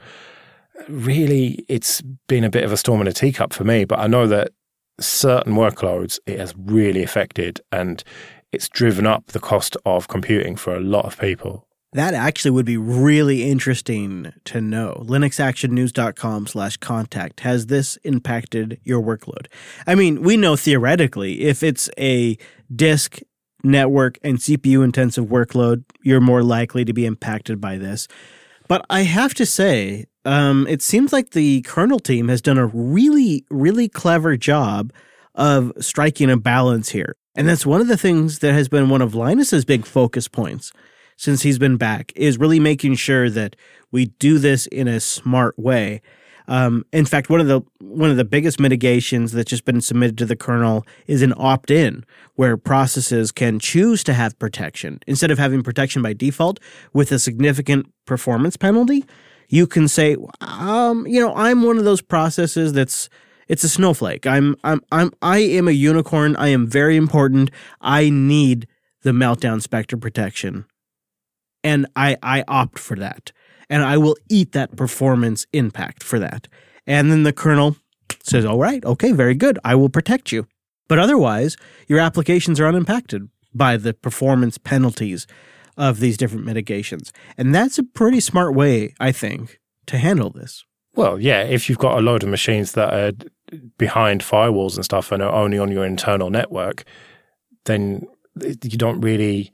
really 0.88 1.65
it's 1.68 2.02
been 2.28 2.44
a 2.44 2.50
bit 2.50 2.63
of 2.63 2.72
a 2.72 2.78
storm 2.78 3.02
in 3.02 3.08
a 3.08 3.12
teacup 3.12 3.52
for 3.52 3.63
me, 3.63 3.84
but 3.84 4.00
I 4.00 4.08
know 4.08 4.28
that 4.28 4.52
certain 5.00 5.54
workloads 5.54 6.20
it 6.28 6.39
has 6.39 6.54
really 6.56 7.02
affected 7.02 7.62
and 7.72 8.04
it's 8.52 8.70
driven 8.70 9.08
up 9.08 9.28
the 9.28 9.39
cost 9.39 9.76
of 9.86 10.08
computing 10.08 10.56
for 10.56 10.76
a 10.76 10.80
lot 10.80 11.06
of 11.06 11.18
people. 11.18 11.65
That 11.93 12.13
actually 12.13 12.52
would 12.52 12.67
be 12.67 12.78
really 12.78 13.49
interesting 13.49 14.32
to 14.45 14.62
know. 14.62 15.04
linuxactionnews.com 15.08 16.45
slash 16.45 16.78
contact. 16.78 17.39
Has 17.39 17.65
this 17.65 17.97
impacted 18.04 18.80
your 18.84 19.02
workload? 19.02 19.47
I 19.88 19.95
mean, 19.95 20.21
we 20.21 20.38
know 20.38 20.56
theoretically 20.56 21.41
if 21.41 21.63
it's 21.63 21.89
a 21.97 22.38
disk, 22.73 23.19
network, 23.63 24.19
and 24.23 24.38
CPU 24.38 24.84
intensive 24.84 25.25
workload, 25.25 25.84
you're 26.04 26.21
more 26.21 26.43
likely 26.43 26.86
to 26.86 26.93
be 26.93 27.08
impacted 27.08 27.60
by 27.60 27.78
this. 27.78 28.08
But 28.67 28.86
I 28.91 29.02
have 29.02 29.34
to 29.34 29.45
say, 29.47 30.06
um, 30.25 30.67
it 30.67 30.84
seems 30.84 31.12
like 31.12 31.32
the 31.32 31.62
kernel 31.63 31.99
team 31.99 32.28
has 32.28 32.39
done 32.39 32.60
a 32.60 32.67
really, 32.67 33.45
really 33.49 33.89
clever 33.89 34.38
job 34.38 34.93
of 35.34 35.73
striking 35.80 36.30
a 36.30 36.38
balance 36.38 36.89
here. 36.89 37.15
And 37.36 37.49
that's 37.49 37.65
one 37.65 37.82
of 37.82 37.88
the 37.88 37.97
things 37.97 38.39
that 38.39 38.54
has 38.54 38.69
been 38.69 38.89
one 38.89 39.02
of 39.02 39.15
Linus's 39.15 39.65
big 39.65 39.88
focus 39.88 40.28
points 40.28 40.71
since 41.20 41.42
he's 41.42 41.60
been 41.60 41.76
back 41.76 42.14
is 42.16 42.38
really 42.38 42.62
making 42.62 42.96
sure 42.96 43.30
that 43.30 43.58
we 43.92 44.06
do 44.06 44.40
this 44.40 44.68
in 44.68 44.88
a 44.88 45.02
smart 45.02 45.60
way. 45.60 46.02
Um, 46.48 46.86
in 46.94 47.06
fact, 47.06 47.30
one 47.30 47.42
of 47.42 47.48
the 47.48 47.62
one 47.80 48.10
of 48.10 48.16
the 48.16 48.24
biggest 48.24 48.58
mitigations 48.58 49.34
that's 49.34 49.50
just 49.50 49.66
been 49.66 49.82
submitted 49.82 50.18
to 50.20 50.26
the 50.26 50.38
kernel 50.38 50.88
is 51.08 51.22
an 51.22 51.34
opt-in, 51.36 52.06
where 52.36 52.56
processes 52.56 53.34
can 53.34 53.60
choose 53.60 54.02
to 54.06 54.14
have 54.14 54.40
protection 54.40 55.02
instead 55.08 55.30
of 55.30 55.38
having 55.38 55.62
protection 55.62 56.02
by 56.02 56.14
default 56.14 56.58
with 56.94 57.12
a 57.12 57.20
significant 57.20 57.92
performance 58.06 58.56
penalty. 58.56 59.04
You 59.50 59.68
can 59.68 59.90
say, 59.90 60.16
um, 60.40 61.06
you 61.06 61.20
know, 61.20 61.36
I'm 61.36 61.64
one 61.64 61.78
of 61.78 61.84
those 61.84 62.02
processes 62.02 62.72
that's 62.72 63.10
it's 63.50 63.66
a 63.66 63.70
snowflake. 63.70 64.26
I'm 64.26 64.56
I'm 64.64 64.82
I'm 64.92 65.12
I 65.22 65.40
am 65.40 65.68
a 65.68 65.72
unicorn. 65.72 66.38
I 66.38 66.48
am 66.48 66.66
very 66.66 66.96
important. 66.96 67.52
I 67.82 68.10
need 68.10 68.68
the 69.02 69.12
meltdown 69.12 69.62
spectre 69.62 69.98
protection. 69.98 70.66
And 71.63 71.88
I 71.95 72.17
I 72.24 72.43
opt 72.48 72.80
for 72.80 72.95
that. 72.98 73.32
And 73.69 73.84
I 73.84 73.98
will 73.98 74.15
eat 74.30 74.52
that 74.54 74.76
performance 74.76 75.45
impact 75.54 76.04
for 76.04 76.19
that. 76.19 76.48
And 76.88 77.12
then 77.12 77.24
the 77.24 77.34
kernel 77.34 77.76
says, 78.24 78.45
"All 78.45 78.58
right, 78.58 78.84
okay, 78.84 79.12
very 79.12 79.36
good. 79.36 79.60
I 79.63 79.76
will 79.76 79.89
protect 79.89 80.32
you." 80.32 80.48
But 80.88 81.00
otherwise, 81.00 81.56
your 81.88 82.00
applications 82.00 82.60
are 82.60 82.67
unimpacted 82.67 83.30
by 83.54 83.78
the 83.78 83.93
performance 83.93 84.58
penalties 84.58 85.28
of 85.78 86.00
these 86.00 86.17
different 86.17 86.45
mitigations. 86.45 87.13
And 87.38 87.54
that's 87.56 87.78
a 87.78 87.84
pretty 87.84 88.19
smart 88.19 88.54
way, 88.54 88.93
I 89.00 89.12
think, 89.12 89.60
to 89.88 89.98
handle 89.98 90.30
this. 90.30 90.65
Well, 90.95 91.19
yeah, 91.19 91.43
if 91.43 91.69
you've 91.69 91.78
got 91.78 91.98
a 91.98 92.02
load 92.02 92.24
of 92.24 92.30
machines 92.30 92.74
that 92.74 92.93
are 92.93 93.13
behind 93.78 94.22
firewalls 94.22 94.76
and 94.76 94.84
stuff 94.84 95.12
and 95.12 95.24
are 95.24 95.32
only 95.32 95.58
on 95.58 95.72
your 95.72 95.86
internal 95.86 96.30
network, 96.30 96.84
then 97.65 98.08
you 98.36 98.78
don't 98.78 99.00
really 99.02 99.52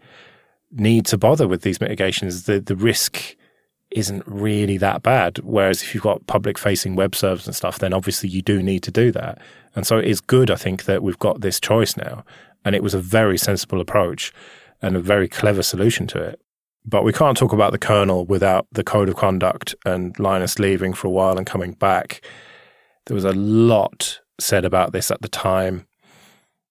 need 0.76 1.06
to 1.08 1.18
bother 1.18 1.48
with 1.48 1.62
these 1.62 1.82
mitigations. 1.82 2.44
The 2.44 2.60
the 2.60 2.76
risk 2.76 3.36
isn't 3.92 4.24
really 4.26 4.78
that 4.78 5.04
bad. 5.04 5.38
Whereas 5.40 5.82
if 5.82 5.94
you've 5.94 6.04
got 6.04 6.28
public 6.28 6.58
facing 6.58 6.96
web 6.96 7.16
servers 7.16 7.48
and 7.48 7.56
stuff, 7.56 7.80
then 7.80 7.94
obviously 7.94 8.28
you 8.28 8.42
do 8.42 8.62
need 8.62 8.84
to 8.84 8.92
do 8.92 9.12
that. 9.12 9.40
And 9.76 9.88
so 9.88 9.98
it 9.98 10.06
is 10.06 10.20
good, 10.20 10.52
I 10.52 10.56
think, 10.56 10.84
that 10.84 11.02
we've 11.02 11.20
got 11.20 11.42
this 11.42 11.60
choice 11.62 11.96
now. 11.96 12.26
And 12.66 12.76
it 12.76 12.84
was 12.84 12.94
a 12.94 13.00
very 13.00 13.38
sensible 13.38 13.80
approach 13.80 14.34
and 14.82 14.98
a 14.98 15.00
very 15.00 15.30
clever 15.30 15.64
solution 15.64 16.08
to 16.08 16.22
it. 16.22 16.42
But 16.84 17.04
we 17.04 17.14
can't 17.14 17.38
talk 17.38 17.54
about 17.54 17.72
the 17.72 17.78
kernel 17.78 18.26
without 18.26 18.68
the 18.72 18.84
code 18.84 19.08
of 19.08 19.16
conduct 19.16 19.76
and 19.86 20.18
Linus 20.20 20.60
leaving 20.60 20.94
for 20.94 21.08
a 21.08 21.12
while 21.12 21.38
and 21.38 21.48
coming 21.48 21.72
back 21.72 22.22
there 23.06 23.16
was 23.16 23.26
a 23.26 23.34
lot 23.34 24.20
said 24.40 24.66
about 24.66 24.92
this 24.92 25.12
at 25.12 25.22
the 25.22 25.28
time, 25.28 25.88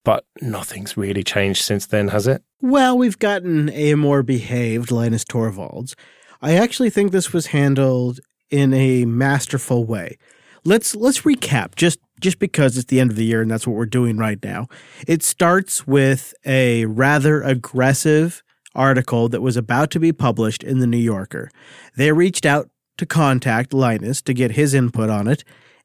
but 0.05 0.25
nothing's 0.40 0.97
really 0.97 1.25
changed 1.25 1.62
since 1.62 1.87
then, 1.87 2.09
has 2.09 2.27
it? 2.27 2.43
Well, 2.61 2.97
we've 2.97 3.19
gotten 3.19 3.71
a 3.71 3.95
more 3.95 4.23
behaved 4.23 4.90
Linus 4.90 5.25
Torvalds. 5.25 5.95
I 6.40 6.55
actually 6.55 6.90
think 6.90 7.11
this 7.11 7.33
was 7.33 7.47
handled 7.47 8.21
in 8.51 8.73
a 8.73 9.05
masterful 9.07 9.85
way. 9.85 10.19
Let's 10.64 10.95
let's 10.95 11.23
recap 11.23 11.75
just 11.75 11.99
just 12.21 12.38
because 12.38 12.77
it's 12.77 12.87
the 12.87 13.01
end 13.01 13.11
of 13.11 13.17
the 13.17 13.25
year 13.25 13.43
and 13.43 13.51
that's 13.51 13.67
what 13.67 13.77
we're 13.77 13.87
doing 13.87 14.17
right 14.17 14.43
now. 14.43 14.67
It 15.07 15.23
starts 15.23 15.87
with 15.87 16.35
a 16.47 16.87
rather 16.87 17.43
aggressive 17.43 18.43
article 18.75 19.29
that 19.29 19.40
was 19.40 19.57
about 19.57 19.90
to 19.93 20.01
be 20.01 20.12
published 20.12 20.62
in 20.62 20.81
the 20.81 20.87
New 20.87 20.99
Yorker. 20.99 21.51
They 21.97 22.12
reached 22.12 22.47
out 22.47 22.71
to 22.99 23.07
contact 23.07 23.73
Linus 23.73 24.23
to 24.23 24.35
get 24.35 24.53
his 24.53 24.75
input 24.75 25.11
on 25.11 25.29
it, 25.29 25.45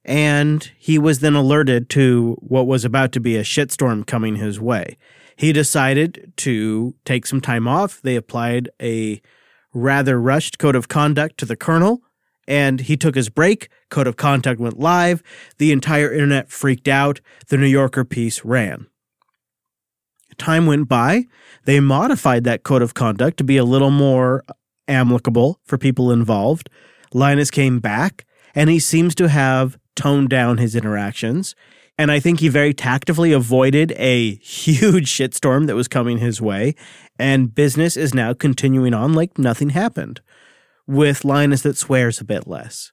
and 0.09 0.71
he 0.79 0.97
was 0.97 1.19
then 1.19 1.35
alerted 1.35 1.87
to 1.91 2.35
what 2.39 2.65
was 2.65 2.83
about 2.83 3.11
to 3.11 3.19
be 3.19 3.37
a 3.37 3.43
shitstorm 3.43 4.07
coming 4.07 4.37
his 4.37 4.59
way. 4.59 4.97
He 5.35 5.53
decided 5.53 6.33
to 6.37 6.95
take 7.05 7.27
some 7.27 7.39
time 7.39 7.67
off. 7.67 8.01
They 8.01 8.15
applied 8.15 8.69
a 8.81 9.21
rather 9.71 10.19
rushed 10.19 10.57
code 10.57 10.75
of 10.75 10.87
conduct 10.87 11.37
to 11.37 11.45
the 11.45 11.55
kernel, 11.55 12.01
and 12.47 12.81
he 12.81 12.97
took 12.97 13.13
his 13.13 13.29
break. 13.29 13.69
Code 13.91 14.07
of 14.07 14.17
conduct 14.17 14.59
went 14.59 14.79
live. 14.79 15.21
The 15.59 15.71
entire 15.71 16.11
internet 16.11 16.49
freaked 16.49 16.87
out. 16.87 17.21
The 17.49 17.57
New 17.57 17.67
Yorker 17.67 18.03
piece 18.03 18.43
ran. 18.43 18.87
Time 20.39 20.65
went 20.65 20.89
by. 20.89 21.25
They 21.65 21.79
modified 21.79 22.45
that 22.45 22.63
code 22.63 22.81
of 22.81 22.95
conduct 22.95 23.37
to 23.37 23.43
be 23.43 23.57
a 23.57 23.63
little 23.63 23.91
more 23.91 24.43
amicable 24.87 25.59
for 25.65 25.77
people 25.77 26.11
involved. 26.11 26.67
Linus 27.13 27.51
came 27.51 27.79
back, 27.79 28.25
and 28.55 28.71
he 28.71 28.79
seems 28.79 29.13
to 29.13 29.29
have 29.29 29.77
toned 29.95 30.29
down 30.29 30.57
his 30.57 30.75
interactions. 30.75 31.55
And 31.97 32.11
I 32.11 32.19
think 32.19 32.39
he 32.39 32.47
very 32.47 32.73
tactfully 32.73 33.33
avoided 33.33 33.93
a 33.97 34.35
huge 34.35 35.11
shitstorm 35.11 35.67
that 35.67 35.75
was 35.75 35.87
coming 35.87 36.19
his 36.19 36.41
way. 36.41 36.75
And 37.17 37.53
business 37.53 37.97
is 37.97 38.13
now 38.13 38.33
continuing 38.33 38.93
on 38.93 39.13
like 39.13 39.37
nothing 39.37 39.71
happened, 39.71 40.21
with 40.87 41.25
Linus 41.25 41.63
that 41.63 41.77
swears 41.77 42.21
a 42.21 42.25
bit 42.25 42.47
less. 42.47 42.91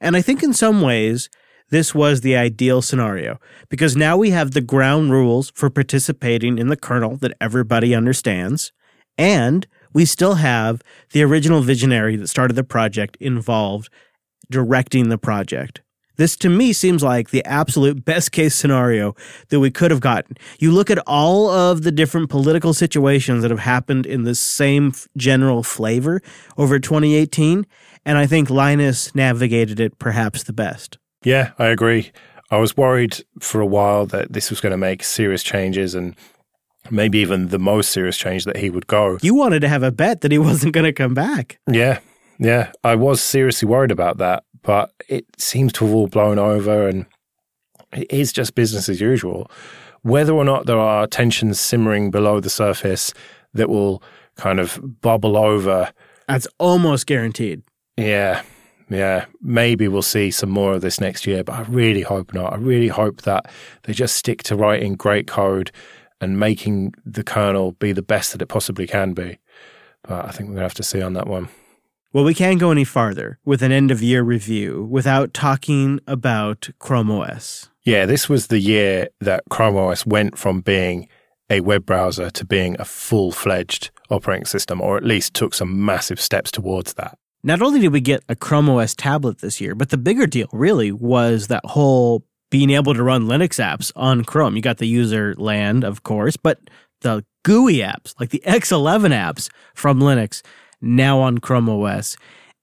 And 0.00 0.16
I 0.16 0.22
think 0.22 0.42
in 0.42 0.52
some 0.52 0.82
ways, 0.82 1.30
this 1.70 1.94
was 1.94 2.20
the 2.20 2.36
ideal 2.36 2.82
scenario 2.82 3.40
because 3.70 3.96
now 3.96 4.16
we 4.16 4.30
have 4.30 4.50
the 4.50 4.60
ground 4.60 5.10
rules 5.10 5.52
for 5.54 5.70
participating 5.70 6.58
in 6.58 6.66
the 6.66 6.76
kernel 6.76 7.16
that 7.18 7.32
everybody 7.40 7.94
understands. 7.94 8.72
And 9.16 9.66
we 9.94 10.04
still 10.04 10.34
have 10.34 10.82
the 11.12 11.22
original 11.22 11.62
visionary 11.62 12.16
that 12.16 12.28
started 12.28 12.54
the 12.54 12.64
project 12.64 13.16
involved 13.20 13.88
directing 14.50 15.08
the 15.08 15.16
project. 15.16 15.80
This 16.16 16.36
to 16.38 16.48
me 16.48 16.72
seems 16.72 17.02
like 17.02 17.30
the 17.30 17.44
absolute 17.44 18.04
best 18.04 18.32
case 18.32 18.54
scenario 18.54 19.14
that 19.48 19.60
we 19.60 19.70
could 19.70 19.90
have 19.90 20.00
gotten. 20.00 20.36
You 20.58 20.72
look 20.72 20.90
at 20.90 20.98
all 21.06 21.48
of 21.50 21.82
the 21.82 21.92
different 21.92 22.30
political 22.30 22.74
situations 22.74 23.42
that 23.42 23.50
have 23.50 23.60
happened 23.60 24.06
in 24.06 24.24
the 24.24 24.34
same 24.34 24.92
general 25.16 25.62
flavor 25.62 26.20
over 26.56 26.78
2018, 26.78 27.66
and 28.04 28.18
I 28.18 28.26
think 28.26 28.50
Linus 28.50 29.14
navigated 29.14 29.80
it 29.80 29.98
perhaps 29.98 30.42
the 30.42 30.52
best. 30.52 30.98
Yeah, 31.24 31.52
I 31.58 31.66
agree. 31.66 32.12
I 32.50 32.58
was 32.58 32.76
worried 32.76 33.24
for 33.40 33.60
a 33.60 33.66
while 33.66 34.06
that 34.06 34.32
this 34.32 34.50
was 34.50 34.60
going 34.60 34.72
to 34.72 34.76
make 34.76 35.02
serious 35.02 35.42
changes 35.42 35.94
and 35.94 36.14
maybe 36.90 37.18
even 37.18 37.48
the 37.48 37.58
most 37.58 37.90
serious 37.90 38.18
change 38.18 38.44
that 38.44 38.58
he 38.58 38.70
would 38.70 38.86
go. 38.86 39.18
You 39.22 39.34
wanted 39.34 39.60
to 39.60 39.68
have 39.68 39.82
a 39.82 39.92
bet 39.92 40.20
that 40.20 40.32
he 40.32 40.38
wasn't 40.50 40.74
going 40.74 40.84
to 40.84 40.92
come 40.92 41.14
back. 41.14 41.58
Yeah, 41.70 42.00
yeah. 42.38 42.72
I 42.84 42.96
was 42.96 43.22
seriously 43.22 43.66
worried 43.66 43.90
about 43.90 44.18
that, 44.18 44.44
but 44.62 44.92
it 45.08 45.26
seems 45.38 45.72
to 45.74 45.86
have 45.86 45.94
all 45.94 46.06
blown 46.06 46.38
over 46.38 46.88
and 46.88 47.06
it 47.92 48.10
is 48.10 48.32
just 48.32 48.54
business 48.54 48.88
as 48.88 49.00
usual. 49.00 49.50
Whether 50.02 50.32
or 50.32 50.44
not 50.44 50.66
there 50.66 50.78
are 50.78 51.06
tensions 51.06 51.60
simmering 51.60 52.10
below 52.10 52.40
the 52.40 52.50
surface 52.50 53.12
that 53.54 53.68
will 53.68 54.02
kind 54.36 54.58
of 54.58 55.00
bubble 55.00 55.36
over. 55.36 55.92
That's 56.26 56.48
almost 56.58 57.06
guaranteed. 57.06 57.62
Yeah, 57.96 58.42
yeah, 58.88 59.26
maybe 59.40 59.88
we'll 59.88 60.02
see 60.02 60.30
some 60.30 60.50
more 60.50 60.74
of 60.74 60.80
this 60.80 61.00
next 61.00 61.26
year, 61.26 61.44
but 61.44 61.54
I 61.54 61.62
really 61.62 62.02
hope 62.02 62.32
not. 62.32 62.52
I 62.52 62.56
really 62.56 62.88
hope 62.88 63.22
that 63.22 63.50
they 63.84 63.92
just 63.92 64.16
stick 64.16 64.42
to 64.44 64.56
writing 64.56 64.94
great 64.94 65.26
code 65.26 65.70
and 66.20 66.38
making 66.38 66.94
the 67.04 67.24
kernel 67.24 67.72
be 67.72 67.92
the 67.92 68.02
best 68.02 68.32
that 68.32 68.42
it 68.42 68.46
possibly 68.46 68.86
can 68.86 69.12
be. 69.12 69.38
But 70.02 70.24
I 70.24 70.30
think 70.30 70.48
we're 70.48 70.54
going 70.54 70.56
to 70.56 70.62
have 70.62 70.74
to 70.74 70.82
see 70.82 71.02
on 71.02 71.12
that 71.14 71.26
one. 71.26 71.48
Well, 72.14 72.24
we 72.24 72.34
can't 72.34 72.60
go 72.60 72.70
any 72.70 72.84
farther 72.84 73.38
with 73.42 73.62
an 73.62 73.72
end 73.72 73.90
of 73.90 74.02
year 74.02 74.22
review 74.22 74.86
without 74.90 75.32
talking 75.32 75.98
about 76.06 76.68
Chrome 76.78 77.10
OS. 77.10 77.70
Yeah, 77.84 78.04
this 78.04 78.28
was 78.28 78.48
the 78.48 78.58
year 78.58 79.08
that 79.22 79.44
Chrome 79.48 79.78
OS 79.78 80.04
went 80.04 80.36
from 80.36 80.60
being 80.60 81.08
a 81.48 81.60
web 81.60 81.86
browser 81.86 82.28
to 82.28 82.44
being 82.44 82.76
a 82.78 82.84
full 82.84 83.32
fledged 83.32 83.90
operating 84.10 84.44
system, 84.44 84.78
or 84.82 84.98
at 84.98 85.04
least 85.04 85.32
took 85.32 85.54
some 85.54 85.86
massive 85.86 86.20
steps 86.20 86.50
towards 86.50 86.92
that. 86.94 87.16
Not 87.42 87.62
only 87.62 87.80
did 87.80 87.94
we 87.94 88.02
get 88.02 88.22
a 88.28 88.36
Chrome 88.36 88.68
OS 88.68 88.94
tablet 88.94 89.38
this 89.38 89.58
year, 89.58 89.74
but 89.74 89.88
the 89.88 89.96
bigger 89.96 90.26
deal 90.26 90.48
really 90.52 90.92
was 90.92 91.46
that 91.46 91.64
whole 91.64 92.26
being 92.50 92.68
able 92.68 92.92
to 92.92 93.02
run 93.02 93.24
Linux 93.24 93.58
apps 93.58 93.90
on 93.96 94.22
Chrome. 94.22 94.54
You 94.54 94.60
got 94.60 94.76
the 94.76 94.86
user 94.86 95.34
land, 95.38 95.82
of 95.82 96.02
course, 96.02 96.36
but 96.36 96.60
the 97.00 97.24
GUI 97.42 97.78
apps, 97.78 98.14
like 98.20 98.28
the 98.28 98.42
X11 98.46 99.12
apps 99.12 99.48
from 99.74 99.98
Linux, 99.98 100.42
now 100.82 101.20
on 101.20 101.38
Chrome 101.38 101.68
OS. 101.68 102.16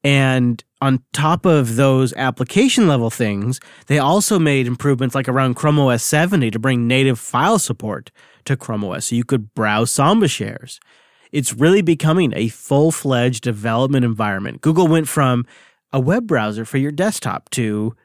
And 0.03 0.63
on 0.81 1.03
top 1.11 1.45
of 1.45 1.75
those 1.75 2.13
application 2.13 2.87
level 2.87 3.09
things, 3.09 3.59
they 3.87 3.99
also 3.99 4.39
made 4.39 4.67
improvements 4.67 5.15
like 5.15 5.27
around 5.27 5.55
Chrome 5.55 5.79
OS 5.79 6.03
70 6.03 6.51
to 6.51 6.59
bring 6.59 6.87
native 6.87 7.19
file 7.19 7.59
support 7.59 8.11
to 8.45 8.55
Chrome 8.55 8.83
OS 8.85 9.07
so 9.07 9.15
you 9.15 9.23
could 9.23 9.53
browse 9.53 9.91
Samba 9.91 10.27
shares 10.27 10.79
it's 11.31 11.53
really 11.53 11.81
becoming 11.81 12.33
a 12.35 12.49
full 12.49 12.91
fledged 12.91 13.43
development 13.43 14.05
environment. 14.05 14.61
Google 14.61 14.87
went 14.87 15.07
from 15.07 15.45
a 15.91 15.99
web 15.99 16.27
browser 16.27 16.65
for 16.65 16.77
your 16.77 16.91
desktop 16.91 17.49
to 17.51 17.95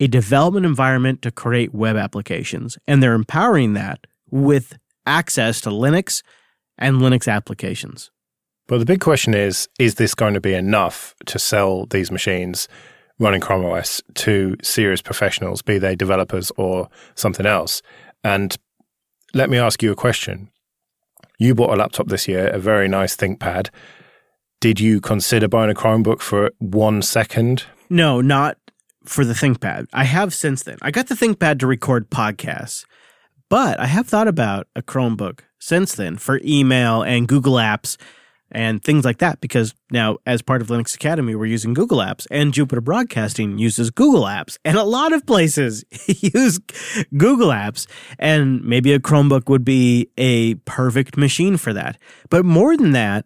a 0.00 0.06
development 0.06 0.66
environment 0.66 1.22
to 1.22 1.30
create 1.30 1.74
web 1.74 1.96
applications. 1.96 2.78
And 2.86 3.02
they're 3.02 3.14
empowering 3.14 3.74
that 3.74 4.06
with 4.30 4.78
access 5.06 5.60
to 5.62 5.70
Linux 5.70 6.22
and 6.78 7.00
Linux 7.00 7.32
applications. 7.32 8.10
But 8.72 8.78
the 8.78 8.86
big 8.86 9.00
question 9.00 9.34
is 9.34 9.68
is 9.78 9.96
this 9.96 10.14
going 10.14 10.32
to 10.32 10.40
be 10.40 10.54
enough 10.54 11.14
to 11.26 11.38
sell 11.38 11.84
these 11.84 12.10
machines 12.10 12.68
running 13.18 13.42
Chrome 13.42 13.66
OS 13.66 14.00
to 14.14 14.56
serious 14.62 15.02
professionals, 15.02 15.60
be 15.60 15.76
they 15.76 15.94
developers 15.94 16.50
or 16.56 16.88
something 17.14 17.44
else? 17.44 17.82
And 18.24 18.56
let 19.34 19.50
me 19.50 19.58
ask 19.58 19.82
you 19.82 19.92
a 19.92 19.94
question 19.94 20.48
you 21.38 21.54
bought 21.54 21.74
a 21.74 21.76
laptop 21.76 22.08
this 22.08 22.26
year, 22.26 22.48
a 22.48 22.58
very 22.58 22.88
nice 22.88 23.14
ThinkPad. 23.14 23.68
Did 24.62 24.80
you 24.80 25.02
consider 25.02 25.48
buying 25.48 25.70
a 25.70 25.74
Chromebook 25.74 26.22
for 26.22 26.50
one 26.58 27.02
second? 27.02 27.66
No, 27.90 28.22
not 28.22 28.56
for 29.04 29.26
the 29.26 29.34
ThinkPad. 29.34 29.88
I 29.92 30.04
have 30.04 30.32
since 30.32 30.62
then. 30.62 30.78
I 30.80 30.90
got 30.90 31.08
the 31.08 31.14
ThinkPad 31.14 31.58
to 31.58 31.66
record 31.66 32.08
podcasts, 32.08 32.86
but 33.50 33.78
I 33.78 33.84
have 33.84 34.06
thought 34.06 34.28
about 34.28 34.66
a 34.74 34.80
Chromebook 34.80 35.40
since 35.58 35.94
then 35.94 36.16
for 36.16 36.40
email 36.42 37.02
and 37.02 37.28
Google 37.28 37.56
Apps 37.56 37.98
and 38.52 38.82
things 38.82 39.04
like 39.04 39.18
that 39.18 39.40
because 39.40 39.74
now 39.90 40.18
as 40.26 40.42
part 40.42 40.62
of 40.62 40.68
Linux 40.68 40.94
Academy 40.94 41.34
we're 41.34 41.46
using 41.46 41.74
Google 41.74 41.98
Apps 41.98 42.26
and 42.30 42.54
Jupiter 42.54 42.80
Broadcasting 42.80 43.58
uses 43.58 43.90
Google 43.90 44.24
Apps 44.24 44.58
and 44.64 44.76
a 44.76 44.84
lot 44.84 45.12
of 45.12 45.26
places 45.26 45.84
use 46.06 46.60
Google 47.16 47.48
Apps 47.48 47.86
and 48.18 48.62
maybe 48.62 48.92
a 48.92 49.00
Chromebook 49.00 49.48
would 49.48 49.64
be 49.64 50.08
a 50.16 50.54
perfect 50.54 51.16
machine 51.16 51.56
for 51.56 51.72
that. 51.72 51.98
But 52.30 52.44
more 52.44 52.76
than 52.76 52.92
that, 52.92 53.24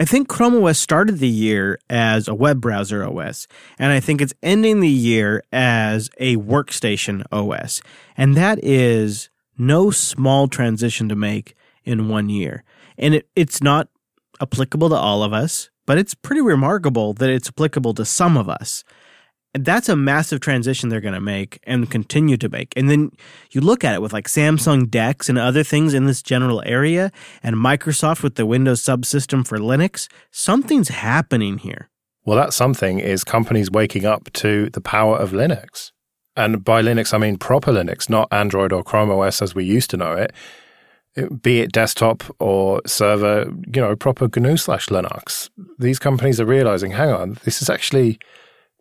I 0.00 0.04
think 0.04 0.26
Chrome 0.26 0.64
OS 0.64 0.78
started 0.78 1.18
the 1.18 1.28
year 1.28 1.78
as 1.88 2.26
a 2.26 2.34
web 2.34 2.60
browser 2.60 3.04
OS, 3.04 3.46
and 3.78 3.92
I 3.92 4.00
think 4.00 4.20
it's 4.20 4.34
ending 4.42 4.80
the 4.80 4.88
year 4.88 5.44
as 5.52 6.10
a 6.18 6.36
workstation 6.38 7.22
OS. 7.30 7.82
And 8.16 8.34
that 8.36 8.58
is 8.64 9.28
no 9.58 9.90
small 9.90 10.48
transition 10.48 11.08
to 11.08 11.14
make 11.14 11.54
in 11.84 12.08
one 12.08 12.28
year. 12.28 12.64
And 12.98 13.14
it, 13.14 13.28
it's 13.36 13.62
not 13.62 13.88
applicable 14.42 14.90
to 14.90 14.96
all 14.96 15.22
of 15.22 15.32
us, 15.32 15.70
but 15.86 15.98
it's 15.98 16.14
pretty 16.14 16.40
remarkable 16.40 17.12
that 17.14 17.30
it's 17.30 17.48
applicable 17.48 17.94
to 17.94 18.04
some 18.04 18.36
of 18.36 18.48
us. 18.48 18.84
That's 19.54 19.88
a 19.88 19.96
massive 19.96 20.40
transition 20.40 20.88
they're 20.88 21.02
going 21.02 21.14
to 21.14 21.20
make 21.20 21.60
and 21.64 21.90
continue 21.90 22.38
to 22.38 22.48
make. 22.48 22.72
And 22.74 22.90
then 22.90 23.10
you 23.50 23.60
look 23.60 23.84
at 23.84 23.94
it 23.94 24.00
with 24.00 24.12
like 24.12 24.26
Samsung 24.26 24.90
DeX 24.90 25.28
and 25.28 25.38
other 25.38 25.62
things 25.62 25.92
in 25.92 26.06
this 26.06 26.22
general 26.22 26.62
area, 26.64 27.12
and 27.42 27.56
Microsoft 27.56 28.22
with 28.22 28.36
the 28.36 28.46
Windows 28.46 28.82
subsystem 28.82 29.46
for 29.46 29.58
Linux. 29.58 30.08
Something's 30.30 30.88
happening 30.88 31.58
here. 31.58 31.90
Well, 32.24 32.38
that 32.38 32.54
something 32.54 32.98
is 32.98 33.24
companies 33.24 33.70
waking 33.70 34.06
up 34.06 34.32
to 34.34 34.70
the 34.70 34.80
power 34.80 35.16
of 35.18 35.32
Linux. 35.32 35.90
And 36.34 36.64
by 36.64 36.80
Linux, 36.80 37.12
I 37.12 37.18
mean 37.18 37.36
proper 37.36 37.72
Linux, 37.72 38.08
not 38.08 38.28
Android 38.32 38.72
or 38.72 38.82
Chrome 38.82 39.10
OS 39.10 39.42
as 39.42 39.54
we 39.54 39.64
used 39.64 39.90
to 39.90 39.98
know 39.98 40.12
it 40.12 40.32
be 41.40 41.60
it 41.60 41.72
desktop 41.72 42.24
or 42.38 42.80
server, 42.86 43.52
you 43.72 43.80
know, 43.80 43.94
proper 43.96 44.28
GNU 44.34 44.56
slash 44.56 44.86
Linux. 44.86 45.50
These 45.78 45.98
companies 45.98 46.40
are 46.40 46.46
realizing, 46.46 46.92
hang 46.92 47.10
on, 47.10 47.38
this 47.44 47.60
is 47.60 47.68
actually 47.68 48.18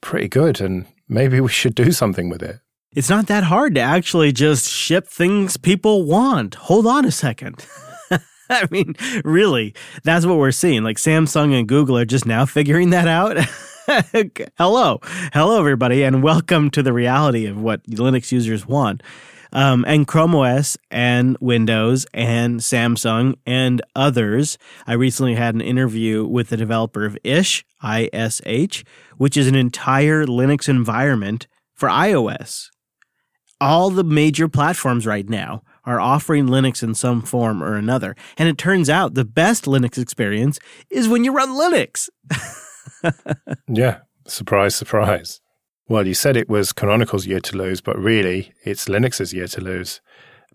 pretty 0.02 0.28
good 0.28 0.62
and 0.62 0.86
maybe 1.08 1.40
we 1.40 1.50
should 1.50 1.76
do 1.76 1.92
something 1.92 2.30
with 2.30 2.42
it. 2.42 2.60
It's 2.94 3.10
not 3.10 3.28
that 3.28 3.46
hard 3.46 3.76
to 3.76 3.82
actually 3.82 4.32
just 4.32 4.70
ship 4.70 5.08
things 5.08 5.58
people 5.58 6.04
want. 6.04 6.56
Hold 6.56 6.86
on 6.86 7.06
a 7.06 7.12
second. 7.12 7.66
I 8.50 8.68
mean, 8.70 8.96
really, 9.24 9.74
that's 10.04 10.26
what 10.26 10.38
we're 10.38 10.52
seeing. 10.52 10.84
Like 10.84 10.98
Samsung 10.98 11.58
and 11.58 11.68
Google 11.68 11.98
are 11.98 12.06
just 12.06 12.26
now 12.26 12.46
figuring 12.46 12.90
that 12.90 13.08
out. 13.08 13.38
Hello. 14.58 15.00
Hello, 15.34 15.60
everybody, 15.60 16.04
and 16.04 16.22
welcome 16.22 16.70
to 16.72 16.84
the 16.84 16.92
reality 16.92 17.46
of 17.46 17.62
what 17.62 17.84
Linux 17.86 18.32
users 18.32 18.66
want 18.66 19.04
um, 19.52 19.84
and 19.88 20.08
Chrome 20.08 20.36
OS 20.36 20.78
and 20.90 21.38
Windows 21.40 22.06
and 22.14 22.60
Samsung 22.60 23.36
and 23.46 23.82
others. 23.96 24.58
I 24.88 24.94
recently 24.94 25.36
had 25.36 25.56
an 25.56 25.62
interview 25.62 26.26
with 26.26 26.50
the 26.50 26.58
developer 26.58 27.06
of 27.06 27.18
Ish, 27.24 27.66
ISH, 27.84 28.84
which 29.18 29.38
is 29.38 29.48
an 29.48 29.56
entire 29.56 30.26
Linux 30.26 30.70
environment 30.70 31.48
for 31.74 31.90
iOS. 31.90 32.70
All 33.60 33.90
the 33.90 34.04
major 34.04 34.48
platforms 34.48 35.06
right 35.06 35.28
now 35.28 35.62
are 35.86 36.00
offering 36.00 36.48
Linux 36.48 36.84
in 36.84 36.94
some 36.94 37.22
form 37.22 37.64
or 37.64 37.76
another. 37.76 38.16
And 38.38 38.48
it 38.48 38.58
turns 38.58 38.90
out 38.90 39.14
the 39.14 39.26
best 39.26 39.66
Linux 39.66 39.98
experience 39.98 40.60
is 40.90 41.08
when 41.08 41.24
you 41.24 41.32
run 41.32 41.50
Linux. 41.50 42.10
yeah, 43.68 44.00
surprise, 44.28 44.76
surprise. 44.76 45.41
Well, 45.92 46.08
you 46.08 46.14
said 46.14 46.38
it 46.38 46.48
was 46.48 46.72
Canonical's 46.72 47.28
year 47.28 47.42
to 47.42 47.58
lose, 47.58 47.82
but 47.82 48.00
really 48.00 48.54
it's 48.64 48.86
Linux's 48.86 49.34
year 49.34 49.48
to 49.48 49.60
lose. 49.60 50.00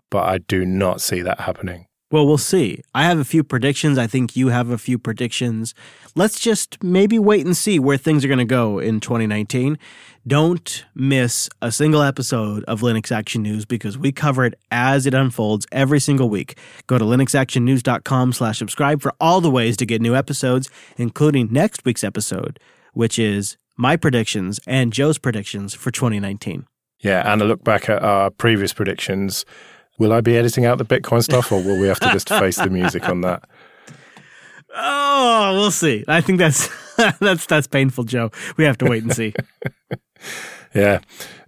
But 0.09 0.27
I 0.27 0.39
do 0.39 0.65
not 0.65 0.99
see 0.99 1.21
that 1.21 1.41
happening. 1.41 1.85
Well, 2.09 2.25
we'll 2.25 2.39
see. 2.39 2.81
I 2.95 3.03
have 3.03 3.19
a 3.19 3.23
few 3.23 3.43
predictions. 3.43 3.99
I 3.99 4.07
think 4.07 4.35
you 4.35 4.47
have 4.47 4.71
a 4.71 4.79
few 4.79 4.97
predictions. 4.97 5.75
Let's 6.15 6.39
just 6.39 6.83
maybe 6.83 7.19
wait 7.19 7.45
and 7.45 7.55
see 7.55 7.77
where 7.77 7.97
things 7.97 8.25
are 8.25 8.27
going 8.27 8.39
to 8.39 8.45
go 8.45 8.79
in 8.79 8.99
2019. 8.99 9.77
Don't 10.25 10.85
miss 10.95 11.49
a 11.61 11.71
single 11.71 12.01
episode 12.01 12.63
of 12.63 12.81
Linux 12.81 13.11
Action 13.11 13.43
News 13.43 13.63
because 13.63 13.95
we 13.95 14.11
cover 14.11 14.43
it 14.43 14.55
as 14.71 15.05
it 15.05 15.13
unfolds 15.13 15.67
every 15.71 15.99
single 15.99 16.29
week. 16.29 16.57
Go 16.87 16.97
to 16.97 17.05
linuxactionnews.com 17.05 18.33
slash 18.33 18.57
subscribe 18.57 19.03
for 19.03 19.13
all 19.21 19.39
the 19.39 19.51
ways 19.51 19.77
to 19.77 19.85
get 19.85 20.01
new 20.01 20.15
episodes, 20.15 20.67
including 20.97 21.53
next 21.53 21.85
week's 21.85 22.03
episode, 22.03 22.59
which 22.93 23.19
is 23.19 23.55
my 23.77 23.95
predictions 23.95 24.59
and 24.67 24.91
Joe's 24.91 25.17
predictions 25.17 25.73
for 25.73 25.91
2019. 25.91 26.65
Yeah, 26.99 27.31
and 27.31 27.41
a 27.41 27.45
look 27.45 27.63
back 27.63 27.89
at 27.89 28.01
our 28.03 28.29
previous 28.31 28.73
predictions. 28.73 29.45
Will 29.99 30.11
I 30.11 30.21
be 30.21 30.35
editing 30.35 30.65
out 30.65 30.77
the 30.77 30.85
Bitcoin 30.85 31.23
stuff 31.23 31.51
or 31.51 31.61
will 31.61 31.79
we 31.79 31.87
have 31.87 31.99
to 31.99 32.11
just 32.11 32.29
face 32.29 32.57
the 32.57 32.69
music 32.69 33.07
on 33.07 33.21
that? 33.21 33.47
Oh, 34.79 35.53
we'll 35.55 35.71
see. 35.71 36.03
I 36.07 36.21
think 36.21 36.37
that's 36.37 36.69
that's 37.19 37.47
that's 37.47 37.65
painful, 37.65 38.03
Joe. 38.03 38.29
We 38.57 38.63
have 38.65 38.77
to 38.79 38.85
wait 38.85 39.01
and 39.01 39.11
see. 39.11 39.33
yeah. 40.75 40.99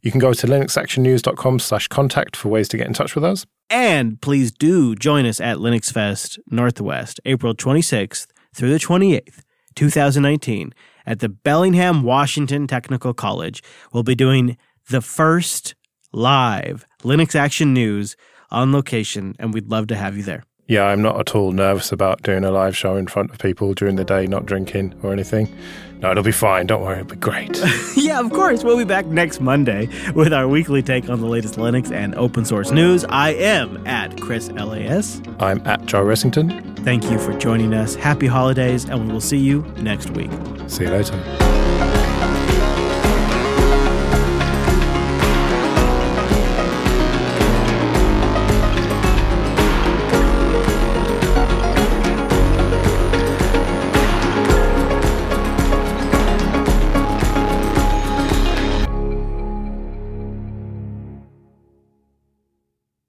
You 0.02 0.12
can 0.12 0.20
go 0.20 0.34
to 0.34 0.48
linuxactionnews.com 0.48 1.60
slash 1.60 1.88
contact 1.90 2.36
for 2.36 2.50
ways 2.50 2.68
to 2.70 2.78
get 2.78 2.88
in 2.88 2.94
touch 2.94 3.14
with 3.14 3.24
us. 3.24 3.46
And 3.70 4.20
please 4.22 4.52
do 4.52 4.96
join 4.96 5.26
us 5.26 5.40
at 5.40 5.58
Linux 5.58 5.92
Fest 5.92 6.40
Northwest, 6.50 7.20
April 7.26 7.54
26th 7.54 8.26
through 8.56 8.72
the 8.72 8.80
28th, 8.80 9.44
2019, 9.76 10.74
at 11.06 11.20
the 11.20 11.30
Bellingham 11.30 12.04
Washington 12.04 12.68
Technical 12.68 13.14
College. 13.14 13.62
We'll 13.92 14.04
be 14.04 14.16
doing 14.16 14.58
the 14.90 15.02
first 15.02 15.76
live 16.12 16.86
Linux 17.04 17.36
Action 17.36 17.74
News 17.74 18.16
on 18.52 18.72
location, 18.74 19.36
and 19.40 19.54
we'd 19.54 19.70
love 19.70 19.88
to 19.88 19.96
have 19.96 20.18
you 20.18 20.24
there. 20.24 20.44
Yeah, 20.70 20.86
I'm 20.86 21.02
not 21.02 21.20
at 21.20 21.34
all 21.34 21.52
nervous 21.52 21.92
about 21.92 22.22
doing 22.22 22.44
a 22.44 22.52
live 22.52 22.78
show 22.78 22.96
in 22.96 23.08
front 23.08 23.32
of 23.32 23.40
people 23.40 23.74
during 23.74 23.96
the 23.96 24.04
day, 24.04 24.28
not 24.28 24.46
drinking 24.46 24.94
or 25.02 25.12
anything. 25.12 25.52
No, 26.00 26.12
it'll 26.12 26.24
be 26.24 26.32
fine. 26.32 26.68
Don't 26.68 26.84
worry, 26.84 27.00
it'll 27.00 27.08
be 27.08 27.16
great. 27.16 27.60
yeah, 27.96 28.20
of 28.20 28.30
course. 28.30 28.64
We'll 28.64 28.78
be 28.78 28.86
back 28.86 29.08
next 29.08 29.42
Monday 29.42 29.90
with 30.14 30.32
our 30.32 30.48
weekly 30.48 30.84
take 30.84 31.10
on 31.10 31.22
the 31.22 31.26
latest 31.26 31.56
Linux 31.56 31.92
and 31.92 32.14
open 32.14 32.46
source 32.46 32.70
news. 32.70 33.04
I 33.06 33.32
am 33.32 33.86
at 33.88 34.22
Chris 34.22 34.52
LAS. 34.52 35.24
I'm 35.40 35.66
at 35.66 35.88
Joe 35.88 36.04
Ressington. 36.04 36.78
Thank 36.86 37.06
you 37.06 37.18
for 37.18 37.36
joining 37.40 37.74
us. 37.74 37.96
Happy 37.96 38.28
holidays, 38.28 38.86
and 38.86 39.08
we 39.08 39.12
will 39.12 39.22
see 39.22 39.40
you 39.40 39.64
next 39.78 40.12
week. 40.12 40.30
See 40.68 40.84
you 40.84 40.92
later. 40.92 41.99